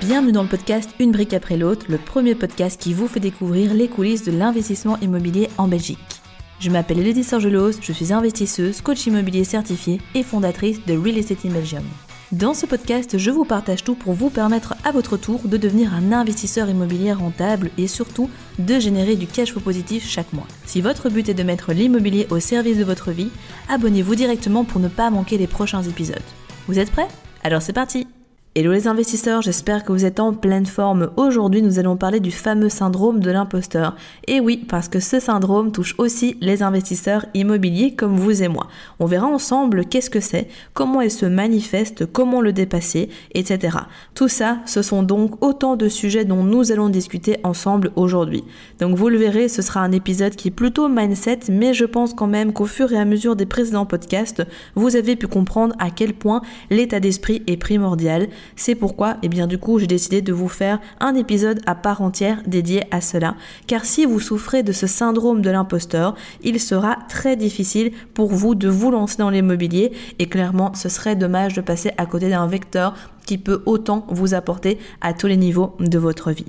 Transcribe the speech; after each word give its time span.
Bienvenue 0.00 0.32
dans 0.32 0.42
le 0.42 0.48
podcast 0.48 0.88
Une 0.98 1.12
brique 1.12 1.34
après 1.34 1.58
l'autre, 1.58 1.84
le 1.90 1.98
premier 1.98 2.34
podcast 2.34 2.80
qui 2.80 2.94
vous 2.94 3.06
fait 3.06 3.20
découvrir 3.20 3.74
les 3.74 3.86
coulisses 3.86 4.24
de 4.24 4.32
l'investissement 4.32 4.98
immobilier 5.00 5.50
en 5.58 5.68
Belgique. 5.68 5.98
Je 6.58 6.70
m'appelle 6.70 7.00
Elodie 7.00 7.22
Sorgelos, 7.22 7.72
je 7.82 7.92
suis 7.92 8.10
investisseuse, 8.10 8.80
coach 8.80 9.06
immobilier 9.06 9.44
certifié 9.44 10.00
et 10.14 10.22
fondatrice 10.22 10.82
de 10.86 10.96
Real 10.96 11.18
Estate 11.18 11.44
in 11.44 11.50
Belgium. 11.50 11.84
Dans 12.32 12.54
ce 12.54 12.64
podcast, 12.64 13.18
je 13.18 13.30
vous 13.30 13.44
partage 13.44 13.84
tout 13.84 13.94
pour 13.94 14.14
vous 14.14 14.30
permettre 14.30 14.74
à 14.84 14.90
votre 14.90 15.18
tour 15.18 15.40
de 15.44 15.58
devenir 15.58 15.92
un 15.92 16.12
investisseur 16.12 16.70
immobilier 16.70 17.12
rentable 17.12 17.70
et 17.76 17.86
surtout 17.86 18.30
de 18.58 18.78
générer 18.78 19.16
du 19.16 19.26
cash 19.26 19.52
flow 19.52 19.60
positif 19.60 20.08
chaque 20.08 20.32
mois. 20.32 20.48
Si 20.64 20.80
votre 20.80 21.10
but 21.10 21.28
est 21.28 21.34
de 21.34 21.42
mettre 21.42 21.74
l'immobilier 21.74 22.26
au 22.30 22.40
service 22.40 22.78
de 22.78 22.84
votre 22.84 23.10
vie, 23.10 23.30
abonnez-vous 23.68 24.14
directement 24.14 24.64
pour 24.64 24.80
ne 24.80 24.88
pas 24.88 25.10
manquer 25.10 25.36
les 25.36 25.46
prochains 25.46 25.82
épisodes. 25.82 26.22
Vous 26.68 26.78
êtes 26.78 26.90
prêts? 26.90 27.08
Alors 27.42 27.60
c'est 27.60 27.74
parti 27.74 28.06
Hello 28.56 28.72
les 28.72 28.88
investisseurs, 28.88 29.42
j'espère 29.42 29.84
que 29.84 29.92
vous 29.92 30.04
êtes 30.04 30.18
en 30.18 30.32
pleine 30.32 30.66
forme. 30.66 31.12
Aujourd'hui, 31.16 31.62
nous 31.62 31.78
allons 31.78 31.96
parler 31.96 32.18
du 32.18 32.32
fameux 32.32 32.68
syndrome 32.68 33.20
de 33.20 33.30
l'imposteur. 33.30 33.94
Et 34.26 34.40
oui, 34.40 34.66
parce 34.68 34.88
que 34.88 34.98
ce 34.98 35.20
syndrome 35.20 35.70
touche 35.70 35.94
aussi 35.98 36.36
les 36.40 36.64
investisseurs 36.64 37.26
immobiliers 37.34 37.94
comme 37.94 38.16
vous 38.16 38.42
et 38.42 38.48
moi. 38.48 38.66
On 38.98 39.06
verra 39.06 39.28
ensemble 39.28 39.84
qu'est-ce 39.84 40.10
que 40.10 40.18
c'est, 40.18 40.48
comment 40.74 41.00
il 41.00 41.12
se 41.12 41.26
manifeste, 41.26 42.06
comment 42.06 42.40
le 42.40 42.52
dépasser, 42.52 43.08
etc. 43.34 43.78
Tout 44.14 44.26
ça, 44.26 44.58
ce 44.66 44.82
sont 44.82 45.04
donc 45.04 45.40
autant 45.44 45.76
de 45.76 45.88
sujets 45.88 46.24
dont 46.24 46.42
nous 46.42 46.72
allons 46.72 46.88
discuter 46.88 47.36
ensemble 47.44 47.92
aujourd'hui. 47.94 48.42
Donc 48.80 48.96
vous 48.96 49.10
le 49.10 49.18
verrez, 49.18 49.48
ce 49.48 49.62
sera 49.62 49.78
un 49.78 49.92
épisode 49.92 50.34
qui 50.34 50.48
est 50.48 50.50
plutôt 50.50 50.88
mindset, 50.88 51.38
mais 51.50 51.72
je 51.72 51.84
pense 51.84 52.14
quand 52.14 52.26
même 52.26 52.52
qu'au 52.52 52.66
fur 52.66 52.92
et 52.92 52.98
à 52.98 53.04
mesure 53.04 53.36
des 53.36 53.46
précédents 53.46 53.86
podcasts, 53.86 54.42
vous 54.74 54.96
avez 54.96 55.14
pu 55.14 55.28
comprendre 55.28 55.76
à 55.78 55.90
quel 55.90 56.14
point 56.14 56.42
l'état 56.68 56.98
d'esprit 56.98 57.44
est 57.46 57.56
primordial 57.56 58.26
c'est 58.56 58.74
pourquoi, 58.74 59.12
et 59.12 59.16
eh 59.24 59.28
bien 59.28 59.46
du 59.46 59.58
coup, 59.58 59.78
j'ai 59.78 59.86
décidé 59.86 60.22
de 60.22 60.32
vous 60.32 60.48
faire 60.48 60.80
un 61.00 61.14
épisode 61.14 61.60
à 61.66 61.74
part 61.74 62.02
entière 62.02 62.42
dédié 62.46 62.84
à 62.90 63.00
cela. 63.00 63.34
Car 63.66 63.84
si 63.84 64.04
vous 64.04 64.20
souffrez 64.20 64.62
de 64.62 64.72
ce 64.72 64.86
syndrome 64.86 65.42
de 65.42 65.50
l'imposteur, 65.50 66.14
il 66.42 66.60
sera 66.60 66.98
très 67.08 67.36
difficile 67.36 67.92
pour 68.14 68.32
vous 68.32 68.54
de 68.54 68.68
vous 68.68 68.90
lancer 68.90 69.18
dans 69.18 69.30
l'immobilier 69.30 69.92
et 70.18 70.26
clairement, 70.26 70.72
ce 70.74 70.88
serait 70.88 71.16
dommage 71.16 71.54
de 71.54 71.60
passer 71.60 71.92
à 71.96 72.06
côté 72.06 72.28
d'un 72.28 72.46
vecteur 72.46 72.94
qui 73.26 73.38
peut 73.38 73.62
autant 73.66 74.06
vous 74.08 74.34
apporter 74.34 74.78
à 75.00 75.12
tous 75.12 75.26
les 75.26 75.36
niveaux 75.36 75.76
de 75.78 75.98
votre 75.98 76.32
vie. 76.32 76.46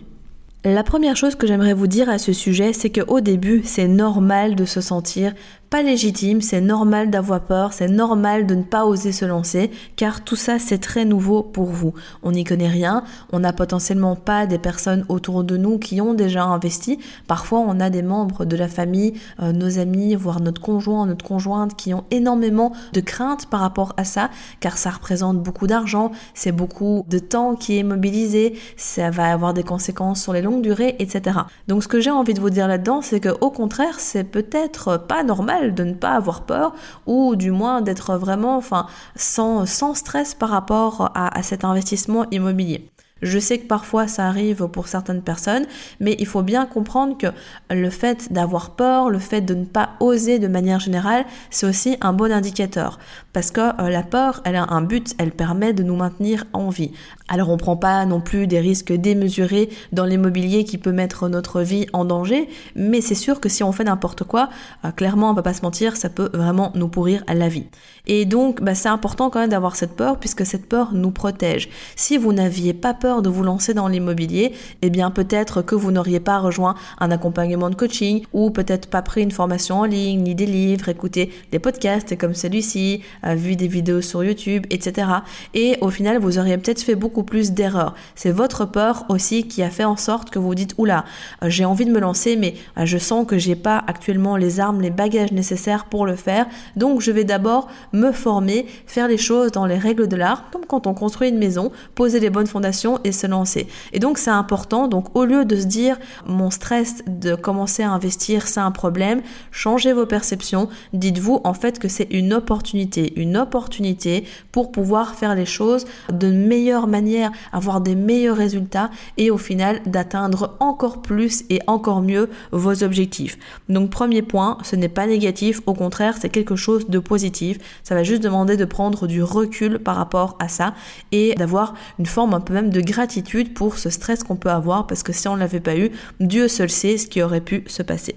La 0.63 0.83
première 0.83 1.15
chose 1.15 1.33
que 1.33 1.47
j'aimerais 1.47 1.73
vous 1.73 1.87
dire 1.87 2.07
à 2.07 2.19
ce 2.19 2.33
sujet, 2.33 2.71
c'est 2.71 2.91
qu'au 2.91 3.19
début, 3.19 3.63
c'est 3.65 3.87
normal 3.87 4.53
de 4.55 4.65
se 4.65 4.79
sentir 4.79 5.33
pas 5.71 5.83
légitime, 5.83 6.41
c'est 6.41 6.59
normal 6.59 7.09
d'avoir 7.09 7.39
peur, 7.39 7.71
c'est 7.71 7.87
normal 7.87 8.45
de 8.45 8.55
ne 8.55 8.61
pas 8.61 8.85
oser 8.85 9.13
se 9.13 9.23
lancer, 9.23 9.71
car 9.95 10.21
tout 10.21 10.35
ça 10.35 10.59
c'est 10.59 10.79
très 10.79 11.05
nouveau 11.05 11.43
pour 11.43 11.67
vous. 11.67 11.93
On 12.23 12.33
n'y 12.33 12.43
connaît 12.43 12.67
rien, 12.67 13.05
on 13.31 13.39
n'a 13.39 13.53
potentiellement 13.53 14.17
pas 14.17 14.45
des 14.47 14.57
personnes 14.57 15.05
autour 15.07 15.45
de 15.45 15.55
nous 15.55 15.79
qui 15.79 16.01
ont 16.01 16.13
déjà 16.13 16.43
investi. 16.43 16.99
Parfois 17.25 17.59
on 17.59 17.79
a 17.79 17.89
des 17.89 18.01
membres 18.01 18.43
de 18.43 18.57
la 18.57 18.67
famille, 18.67 19.13
euh, 19.41 19.53
nos 19.53 19.79
amis, 19.79 20.13
voire 20.15 20.41
notre 20.41 20.59
conjoint, 20.59 21.05
notre 21.05 21.23
conjointe 21.23 21.77
qui 21.77 21.93
ont 21.93 22.03
énormément 22.11 22.73
de 22.91 22.99
craintes 22.99 23.45
par 23.45 23.61
rapport 23.61 23.93
à 23.95 24.03
ça, 24.03 24.29
car 24.59 24.77
ça 24.77 24.89
représente 24.89 25.41
beaucoup 25.41 25.67
d'argent, 25.67 26.11
c'est 26.33 26.51
beaucoup 26.51 27.05
de 27.07 27.17
temps 27.17 27.55
qui 27.55 27.77
est 27.77 27.83
mobilisé, 27.83 28.59
ça 28.75 29.09
va 29.09 29.31
avoir 29.31 29.53
des 29.53 29.63
conséquences 29.63 30.21
sur 30.21 30.33
les 30.33 30.41
longues 30.41 30.63
durées, 30.63 30.97
etc. 30.99 31.39
Donc 31.69 31.81
ce 31.81 31.87
que 31.87 32.01
j'ai 32.01 32.11
envie 32.11 32.33
de 32.33 32.41
vous 32.41 32.49
dire 32.49 32.67
là-dedans, 32.67 33.01
c'est 33.01 33.21
que 33.21 33.29
au 33.39 33.51
contraire, 33.51 34.01
c'est 34.01 34.25
peut-être 34.25 34.97
pas 35.07 35.23
normal 35.23 35.60
de 35.69 35.83
ne 35.83 35.93
pas 35.93 36.11
avoir 36.11 36.41
peur 36.41 36.73
ou 37.05 37.35
du 37.35 37.51
moins 37.51 37.81
d'être 37.81 38.15
vraiment 38.15 38.57
enfin, 38.57 38.87
sans, 39.15 39.65
stress 39.93 40.33
par 40.33 40.49
rapport 40.49 41.11
à 41.15 41.43
cet 41.43 41.63
investissement 41.63 42.25
immobilier. 42.31 42.91
Je 43.21 43.37
sais 43.37 43.59
que 43.59 43.67
parfois 43.67 44.07
ça 44.07 44.27
arrive 44.27 44.67
pour 44.67 44.87
certaines 44.87 45.21
personnes, 45.21 45.65
mais 45.99 46.15
il 46.19 46.25
faut 46.25 46.41
bien 46.41 46.65
comprendre 46.65 47.17
que 47.17 47.27
le 47.69 47.89
fait 47.89 48.33
d'avoir 48.33 48.71
peur, 48.71 49.09
le 49.09 49.19
fait 49.19 49.41
de 49.41 49.53
ne 49.53 49.65
pas 49.65 49.91
oser 49.99 50.39
de 50.39 50.47
manière 50.47 50.79
générale, 50.79 51.25
c'est 51.51 51.67
aussi 51.67 51.97
un 52.01 52.13
bon 52.13 52.31
indicateur. 52.31 52.97
Parce 53.31 53.51
que 53.51 53.61
euh, 53.61 53.89
la 53.89 54.03
peur, 54.03 54.41
elle 54.43 54.55
a 54.55 54.65
un 54.71 54.81
but, 54.81 55.13
elle 55.19 55.31
permet 55.31 55.73
de 55.73 55.83
nous 55.83 55.95
maintenir 55.95 56.45
en 56.53 56.69
vie. 56.69 56.93
Alors 57.31 57.47
on 57.47 57.53
ne 57.53 57.57
prend 57.57 57.77
pas 57.77 58.05
non 58.05 58.19
plus 58.19 58.45
des 58.45 58.59
risques 58.59 58.91
démesurés 58.91 59.69
dans 59.93 60.03
l'immobilier 60.03 60.65
qui 60.65 60.77
peut 60.77 60.91
mettre 60.91 61.29
notre 61.29 61.61
vie 61.61 61.85
en 61.93 62.03
danger, 62.03 62.49
mais 62.75 62.99
c'est 62.99 63.15
sûr 63.15 63.39
que 63.39 63.47
si 63.47 63.63
on 63.63 63.71
fait 63.71 63.85
n'importe 63.85 64.25
quoi, 64.25 64.49
euh, 64.83 64.91
clairement 64.91 65.31
on 65.31 65.33
va 65.33 65.41
pas 65.41 65.53
se 65.53 65.61
mentir, 65.61 65.95
ça 65.95 66.09
peut 66.09 66.29
vraiment 66.33 66.73
nous 66.75 66.89
pourrir 66.89 67.23
la 67.33 67.47
vie. 67.47 67.67
Et 68.05 68.25
donc 68.25 68.61
bah, 68.61 68.75
c'est 68.75 68.89
important 68.89 69.29
quand 69.29 69.39
même 69.39 69.49
d'avoir 69.49 69.77
cette 69.77 69.95
peur 69.95 70.19
puisque 70.19 70.45
cette 70.45 70.67
peur 70.67 70.89
nous 70.91 71.11
protège. 71.11 71.69
Si 71.95 72.17
vous 72.17 72.33
n'aviez 72.33 72.73
pas 72.73 72.93
peur 72.93 73.21
de 73.21 73.29
vous 73.29 73.43
lancer 73.43 73.73
dans 73.73 73.87
l'immobilier, 73.87 74.51
eh 74.81 74.89
bien 74.89 75.09
peut-être 75.09 75.61
que 75.61 75.73
vous 75.73 75.91
n'auriez 75.91 76.19
pas 76.19 76.37
rejoint 76.37 76.75
un 76.99 77.11
accompagnement 77.11 77.69
de 77.69 77.75
coaching 77.75 78.25
ou 78.33 78.49
peut-être 78.49 78.89
pas 78.89 79.01
pris 79.01 79.21
une 79.21 79.31
formation 79.31 79.79
en 79.79 79.85
ligne, 79.85 80.21
ni 80.21 80.35
des 80.35 80.45
livres, 80.45 80.89
écouté 80.89 81.31
des 81.53 81.59
podcasts 81.59 82.17
comme 82.17 82.33
celui-ci, 82.33 83.03
euh, 83.25 83.35
vu 83.35 83.55
des 83.55 83.69
vidéos 83.69 84.01
sur 84.01 84.21
YouTube, 84.21 84.65
etc. 84.69 85.07
Et 85.53 85.77
au 85.79 85.89
final, 85.89 86.17
vous 86.17 86.37
auriez 86.37 86.57
peut-être 86.57 86.81
fait 86.81 86.95
beaucoup 86.95 87.20
plus 87.23 87.51
d'erreurs. 87.51 87.95
C'est 88.15 88.31
votre 88.31 88.65
peur 88.65 89.05
aussi 89.09 89.47
qui 89.47 89.63
a 89.63 89.69
fait 89.69 89.83
en 89.83 89.97
sorte 89.97 90.29
que 90.29 90.39
vous 90.39 90.55
dites 90.55 90.75
oula, 90.77 91.05
euh, 91.43 91.49
j'ai 91.49 91.65
envie 91.65 91.85
de 91.85 91.91
me 91.91 91.99
lancer, 91.99 92.35
mais 92.35 92.55
euh, 92.77 92.85
je 92.85 92.97
sens 92.97 93.25
que 93.25 93.37
j'ai 93.37 93.55
pas 93.55 93.83
actuellement 93.87 94.37
les 94.37 94.59
armes, 94.59 94.81
les 94.81 94.89
bagages 94.89 95.31
nécessaires 95.31 95.85
pour 95.85 96.05
le 96.05 96.15
faire. 96.15 96.47
Donc 96.75 97.01
je 97.01 97.11
vais 97.11 97.23
d'abord 97.23 97.67
me 97.93 98.11
former, 98.11 98.65
faire 98.85 99.07
les 99.07 99.17
choses 99.17 99.51
dans 99.51 99.65
les 99.65 99.77
règles 99.77 100.07
de 100.07 100.15
l'art, 100.15 100.49
comme 100.51 100.65
quand 100.65 100.87
on 100.87 100.93
construit 100.93 101.29
une 101.29 101.37
maison, 101.37 101.71
poser 101.95 102.19
les 102.19 102.29
bonnes 102.29 102.47
fondations 102.47 102.99
et 103.03 103.11
se 103.11 103.27
lancer. 103.27 103.67
Et 103.93 103.99
donc 103.99 104.17
c'est 104.17 104.29
important, 104.29 104.87
donc 104.87 105.15
au 105.15 105.25
lieu 105.25 105.45
de 105.45 105.55
se 105.55 105.65
dire 105.65 105.97
mon 106.25 106.49
stress 106.49 107.03
de 107.07 107.35
commencer 107.35 107.83
à 107.83 107.91
investir 107.91 108.47
c'est 108.47 108.59
un 108.59 108.71
problème, 108.71 109.21
changez 109.51 109.93
vos 109.93 110.05
perceptions, 110.05 110.69
dites-vous 110.93 111.41
en 111.43 111.53
fait 111.53 111.79
que 111.79 111.87
c'est 111.87 112.07
une 112.11 112.33
opportunité, 112.33 113.13
une 113.19 113.37
opportunité 113.37 114.25
pour 114.51 114.71
pouvoir 114.71 115.15
faire 115.15 115.35
les 115.35 115.45
choses 115.45 115.85
de 116.11 116.31
meilleure 116.31 116.87
manière, 116.87 117.10
avoir 117.51 117.81
des 117.81 117.95
meilleurs 117.95 118.37
résultats 118.37 118.89
et 119.17 119.31
au 119.31 119.37
final 119.37 119.81
d'atteindre 119.85 120.55
encore 120.59 121.01
plus 121.01 121.43
et 121.49 121.59
encore 121.67 122.01
mieux 122.01 122.29
vos 122.51 122.83
objectifs. 122.83 123.37
Donc 123.69 123.89
premier 123.89 124.21
point, 124.21 124.57
ce 124.63 124.75
n'est 124.75 124.89
pas 124.89 125.07
négatif, 125.07 125.61
au 125.65 125.73
contraire 125.73 126.15
c'est 126.19 126.29
quelque 126.29 126.55
chose 126.55 126.87
de 126.87 126.99
positif, 126.99 127.57
ça 127.83 127.95
va 127.95 128.03
juste 128.03 128.23
demander 128.23 128.57
de 128.57 128.65
prendre 128.65 129.07
du 129.07 129.23
recul 129.23 129.79
par 129.79 129.95
rapport 129.95 130.37
à 130.39 130.47
ça 130.47 130.73
et 131.11 131.35
d'avoir 131.35 131.73
une 131.99 132.05
forme 132.05 132.33
un 132.33 132.41
peu 132.41 132.53
même 132.53 132.69
de 132.69 132.81
gratitude 132.81 133.53
pour 133.53 133.77
ce 133.77 133.89
stress 133.89 134.23
qu'on 134.23 134.35
peut 134.35 134.49
avoir 134.49 134.87
parce 134.87 135.03
que 135.03 135.13
si 135.13 135.27
on 135.27 135.35
ne 135.35 135.39
l'avait 135.39 135.59
pas 135.59 135.77
eu, 135.77 135.91
Dieu 136.19 136.47
seul 136.47 136.69
sait 136.69 136.97
ce 136.97 137.07
qui 137.07 137.21
aurait 137.21 137.41
pu 137.41 137.63
se 137.67 137.83
passer. 137.83 138.15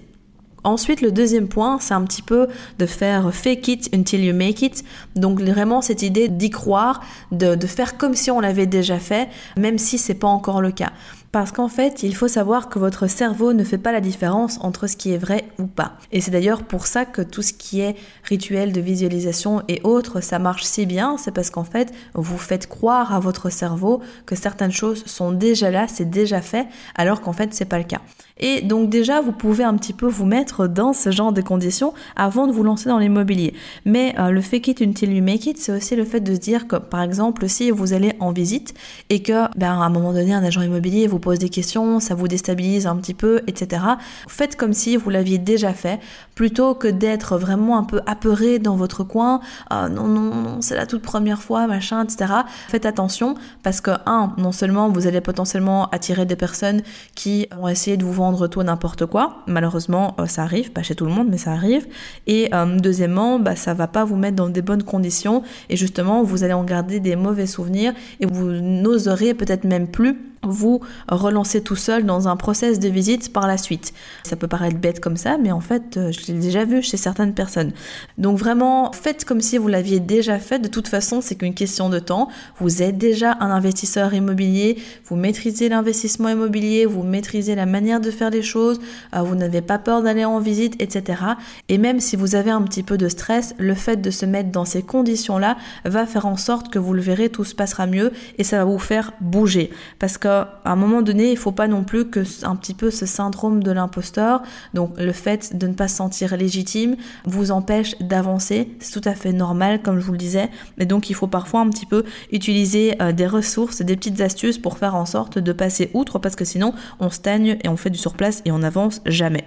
Ensuite, 0.65 1.01
le 1.01 1.11
deuxième 1.11 1.47
point, 1.47 1.77
c'est 1.79 1.93
un 1.93 2.03
petit 2.03 2.23
peu 2.23 2.47
de 2.79 2.87
faire 2.87 3.31
fake 3.31 3.67
it 3.67 3.89
until 3.93 4.25
you 4.25 4.33
make 4.33 4.63
it. 4.63 4.83
Donc 5.15 5.39
vraiment 5.39 5.83
cette 5.83 6.01
idée 6.01 6.27
d'y 6.27 6.49
croire, 6.49 7.01
de, 7.31 7.55
faire 7.67 7.97
comme 7.97 8.15
si 8.15 8.31
on 8.31 8.39
l'avait 8.39 8.65
déjà 8.65 8.97
fait, 8.97 9.29
même 9.57 9.77
si 9.77 9.99
c'est 9.99 10.15
pas 10.15 10.27
encore 10.27 10.61
le 10.61 10.71
cas. 10.71 10.91
Parce 11.31 11.51
qu'en 11.51 11.67
fait, 11.67 12.01
il 12.01 12.15
faut 12.15 12.27
savoir 12.27 12.67
que 12.69 12.79
votre 12.79 13.05
cerveau 13.07 13.53
ne 13.53 13.63
fait 13.63 13.77
pas 13.77 13.91
la 13.91 14.01
différence 14.01 14.57
entre 14.61 14.87
ce 14.87 14.95
qui 14.95 15.11
est 15.11 15.19
vrai 15.19 15.45
ou 15.59 15.67
pas. 15.67 15.97
Et 16.11 16.19
c'est 16.19 16.31
d'ailleurs 16.31 16.63
pour 16.63 16.87
ça 16.87 17.05
que 17.05 17.21
tout 17.21 17.43
ce 17.43 17.53
qui 17.53 17.81
est 17.81 17.95
rituel 18.23 18.71
de 18.71 18.81
visualisation 18.81 19.61
et 19.67 19.81
autres, 19.83 20.19
ça 20.19 20.39
marche 20.39 20.63
si 20.63 20.87
bien, 20.87 21.17
c'est 21.17 21.33
parce 21.33 21.51
qu'en 21.51 21.65
fait, 21.65 21.93
vous 22.15 22.39
faites 22.39 22.67
croire 22.67 23.13
à 23.13 23.19
votre 23.19 23.51
cerveau 23.51 24.01
que 24.25 24.35
certaines 24.35 24.71
choses 24.71 25.05
sont 25.05 25.31
déjà 25.31 25.69
là, 25.69 25.87
c'est 25.87 26.09
déjà 26.09 26.41
fait, 26.41 26.65
alors 26.95 27.21
qu'en 27.21 27.33
fait, 27.33 27.53
c'est 27.53 27.65
pas 27.65 27.77
le 27.77 27.83
cas. 27.83 28.01
Et 28.37 28.61
donc 28.61 28.89
déjà, 28.89 29.21
vous 29.21 29.31
pouvez 29.31 29.63
un 29.63 29.75
petit 29.75 29.93
peu 29.93 30.07
vous 30.07 30.25
mettre 30.25 30.67
dans 30.67 30.91
ce 30.91 31.09
genre 31.09 31.31
de 31.31 31.41
conditions 31.41 31.93
avant 32.17 32.47
de 32.47 32.51
vous 32.51 32.63
lancer 32.63 32.89
dans 32.89 32.99
l'immobilier. 32.99 33.53
Mais 33.85 34.13
euh, 34.19 34.29
le 34.29 34.41
fake 34.41 34.67
it 34.67 34.81
until 34.81 35.13
you 35.13 35.23
make 35.23 35.45
it, 35.45 35.57
c'est 35.57 35.71
aussi 35.71 35.95
le 35.95 36.03
fait 36.03 36.19
de 36.19 36.33
se 36.33 36.39
dire 36.39 36.67
que, 36.67 36.75
par 36.75 37.01
exemple, 37.01 37.47
si 37.47 37.71
vous 37.71 37.93
allez 37.93 38.13
en 38.19 38.33
visite 38.33 38.73
et 39.09 39.21
que, 39.21 39.47
ben, 39.57 39.71
à 39.71 39.85
un 39.85 39.89
moment 39.89 40.11
donné, 40.11 40.33
un 40.33 40.43
agent 40.43 40.61
immobilier 40.61 41.07
vous 41.07 41.19
pose 41.19 41.39
des 41.39 41.47
questions, 41.47 42.01
ça 42.01 42.13
vous 42.13 42.27
déstabilise 42.27 42.87
un 42.87 42.97
petit 42.97 43.13
peu, 43.13 43.41
etc. 43.47 43.81
Faites 44.27 44.57
comme 44.57 44.73
si 44.73 44.97
vous 44.97 45.09
l'aviez 45.09 45.37
déjà 45.37 45.71
fait, 45.71 46.01
plutôt 46.35 46.75
que 46.75 46.89
d'être 46.89 47.37
vraiment 47.37 47.77
un 47.77 47.83
peu 47.83 48.01
apeuré 48.05 48.59
dans 48.59 48.75
votre 48.75 49.05
coin. 49.05 49.39
Ah, 49.69 49.87
non, 49.87 50.07
non, 50.07 50.35
non, 50.35 50.57
c'est 50.59 50.75
la 50.75 50.85
toute 50.85 51.03
première 51.03 51.41
fois, 51.41 51.67
machin, 51.67 52.03
etc. 52.03 52.33
Faites 52.67 52.85
attention 52.85 53.35
parce 53.63 53.79
que, 53.79 53.91
un, 54.05 54.33
non 54.37 54.51
seulement 54.51 54.89
vous 54.89 55.07
allez 55.07 55.21
potentiellement 55.21 55.87
attirer 55.91 56.25
des 56.25 56.35
personnes 56.35 56.81
qui 57.15 57.47
vont 57.57 57.69
essayer 57.69 57.95
de 57.95 58.03
vous 58.03 58.11
vendre 58.11 58.24
vendre 58.25 58.47
tout 58.47 58.63
n'importe 58.63 59.05
quoi. 59.05 59.43
Malheureusement, 59.45 60.15
euh, 60.19 60.25
ça 60.25 60.43
arrive, 60.43 60.71
pas 60.71 60.81
chez 60.81 60.95
tout 60.95 61.05
le 61.05 61.11
monde, 61.11 61.27
mais 61.29 61.37
ça 61.37 61.51
arrive. 61.51 61.87
Et 62.25 62.49
euh, 62.53 62.79
deuxièmement, 62.79 63.37
bah, 63.39 63.55
ça 63.55 63.73
va 63.73 63.87
pas 63.87 64.03
vous 64.03 64.15
mettre 64.15 64.35
dans 64.35 64.49
des 64.49 64.63
bonnes 64.63 64.83
conditions 64.83 65.43
et 65.69 65.77
justement, 65.77 66.23
vous 66.23 66.43
allez 66.43 66.53
en 66.53 66.63
garder 66.63 66.99
des 66.99 67.15
mauvais 67.15 67.45
souvenirs 67.45 67.93
et 68.19 68.25
vous 68.25 68.51
n'oserez 68.51 69.33
peut-être 69.35 69.63
même 69.63 69.87
plus 69.87 70.17
vous 70.47 70.81
relancez 71.09 71.61
tout 71.61 71.75
seul 71.75 72.05
dans 72.05 72.27
un 72.27 72.35
process 72.35 72.79
de 72.79 72.89
visite 72.89 73.31
par 73.33 73.47
la 73.47 73.57
suite. 73.57 73.93
Ça 74.23 74.35
peut 74.35 74.47
paraître 74.47 74.77
bête 74.77 74.99
comme 74.99 75.17
ça, 75.17 75.37
mais 75.37 75.51
en 75.51 75.59
fait, 75.59 75.97
euh, 75.97 76.11
je 76.11 76.31
l'ai 76.31 76.39
déjà 76.39 76.65
vu 76.65 76.81
chez 76.81 76.97
certaines 76.97 77.33
personnes. 77.33 77.71
Donc 78.17 78.37
vraiment, 78.37 78.91
faites 78.91 79.25
comme 79.25 79.41
si 79.41 79.57
vous 79.57 79.67
l'aviez 79.67 79.99
déjà 79.99 80.39
fait. 80.39 80.59
De 80.59 80.67
toute 80.67 80.87
façon, 80.87 81.21
c'est 81.21 81.35
qu'une 81.35 81.53
question 81.53 81.89
de 81.89 81.99
temps. 81.99 82.29
Vous 82.59 82.81
êtes 82.81 82.97
déjà 82.97 83.37
un 83.39 83.51
investisseur 83.51 84.13
immobilier, 84.13 84.77
vous 85.05 85.15
maîtrisez 85.15 85.69
l'investissement 85.69 86.29
immobilier, 86.29 86.85
vous 86.85 87.03
maîtrisez 87.03 87.55
la 87.55 87.65
manière 87.65 87.99
de 87.99 88.11
faire 88.11 88.29
les 88.29 88.43
choses, 88.43 88.79
euh, 89.15 89.21
vous 89.21 89.35
n'avez 89.35 89.61
pas 89.61 89.79
peur 89.79 90.01
d'aller 90.01 90.25
en 90.25 90.39
visite, 90.39 90.81
etc. 90.81 91.21
Et 91.69 91.77
même 91.77 91.99
si 91.99 92.15
vous 92.15 92.35
avez 92.35 92.51
un 92.51 92.61
petit 92.61 92.83
peu 92.83 92.97
de 92.97 93.07
stress, 93.07 93.55
le 93.57 93.73
fait 93.73 93.97
de 93.97 94.11
se 94.11 94.25
mettre 94.25 94.51
dans 94.51 94.65
ces 94.65 94.81
conditions-là 94.81 95.57
va 95.85 96.05
faire 96.05 96.25
en 96.25 96.37
sorte 96.37 96.71
que 96.71 96.79
vous 96.79 96.93
le 96.93 97.01
verrez, 97.01 97.29
tout 97.29 97.43
se 97.43 97.55
passera 97.55 97.87
mieux 97.87 98.11
et 98.37 98.43
ça 98.43 98.57
va 98.57 98.65
vous 98.65 98.79
faire 98.79 99.13
bouger. 99.21 99.71
Parce 99.99 100.17
que 100.17 100.34
à 100.41 100.71
un 100.71 100.75
moment 100.75 101.01
donné, 101.01 101.31
il 101.31 101.37
faut 101.37 101.51
pas 101.51 101.67
non 101.67 101.83
plus 101.83 102.05
que 102.05 102.21
un 102.43 102.55
petit 102.55 102.73
peu 102.73 102.91
ce 102.91 103.05
syndrome 103.05 103.63
de 103.63 103.71
l'imposteur, 103.71 104.41
donc 104.73 104.99
le 104.99 105.11
fait 105.11 105.57
de 105.57 105.67
ne 105.67 105.73
pas 105.73 105.87
se 105.87 105.97
sentir 105.97 106.35
légitime, 106.37 106.95
vous 107.25 107.51
empêche 107.51 107.97
d'avancer. 107.99 108.69
C'est 108.79 108.99
tout 108.99 109.07
à 109.07 109.13
fait 109.13 109.33
normal, 109.33 109.81
comme 109.81 109.99
je 109.99 110.05
vous 110.05 110.11
le 110.11 110.17
disais. 110.17 110.49
Mais 110.77 110.85
donc, 110.85 111.09
il 111.09 111.13
faut 111.13 111.27
parfois 111.27 111.61
un 111.61 111.69
petit 111.69 111.85
peu 111.85 112.03
utiliser 112.31 112.95
euh, 113.01 113.11
des 113.11 113.27
ressources, 113.27 113.81
des 113.81 113.95
petites 113.95 114.21
astuces 114.21 114.57
pour 114.57 114.77
faire 114.77 114.95
en 114.95 115.05
sorte 115.05 115.39
de 115.39 115.51
passer 115.51 115.89
outre, 115.93 116.19
parce 116.19 116.35
que 116.35 116.45
sinon, 116.45 116.73
on 116.99 117.09
stagne 117.09 117.57
et 117.63 117.69
on 117.69 117.77
fait 117.77 117.89
du 117.89 117.99
surplace 117.99 118.41
et 118.45 118.51
on 118.51 118.59
n'avance 118.59 119.01
jamais. 119.05 119.45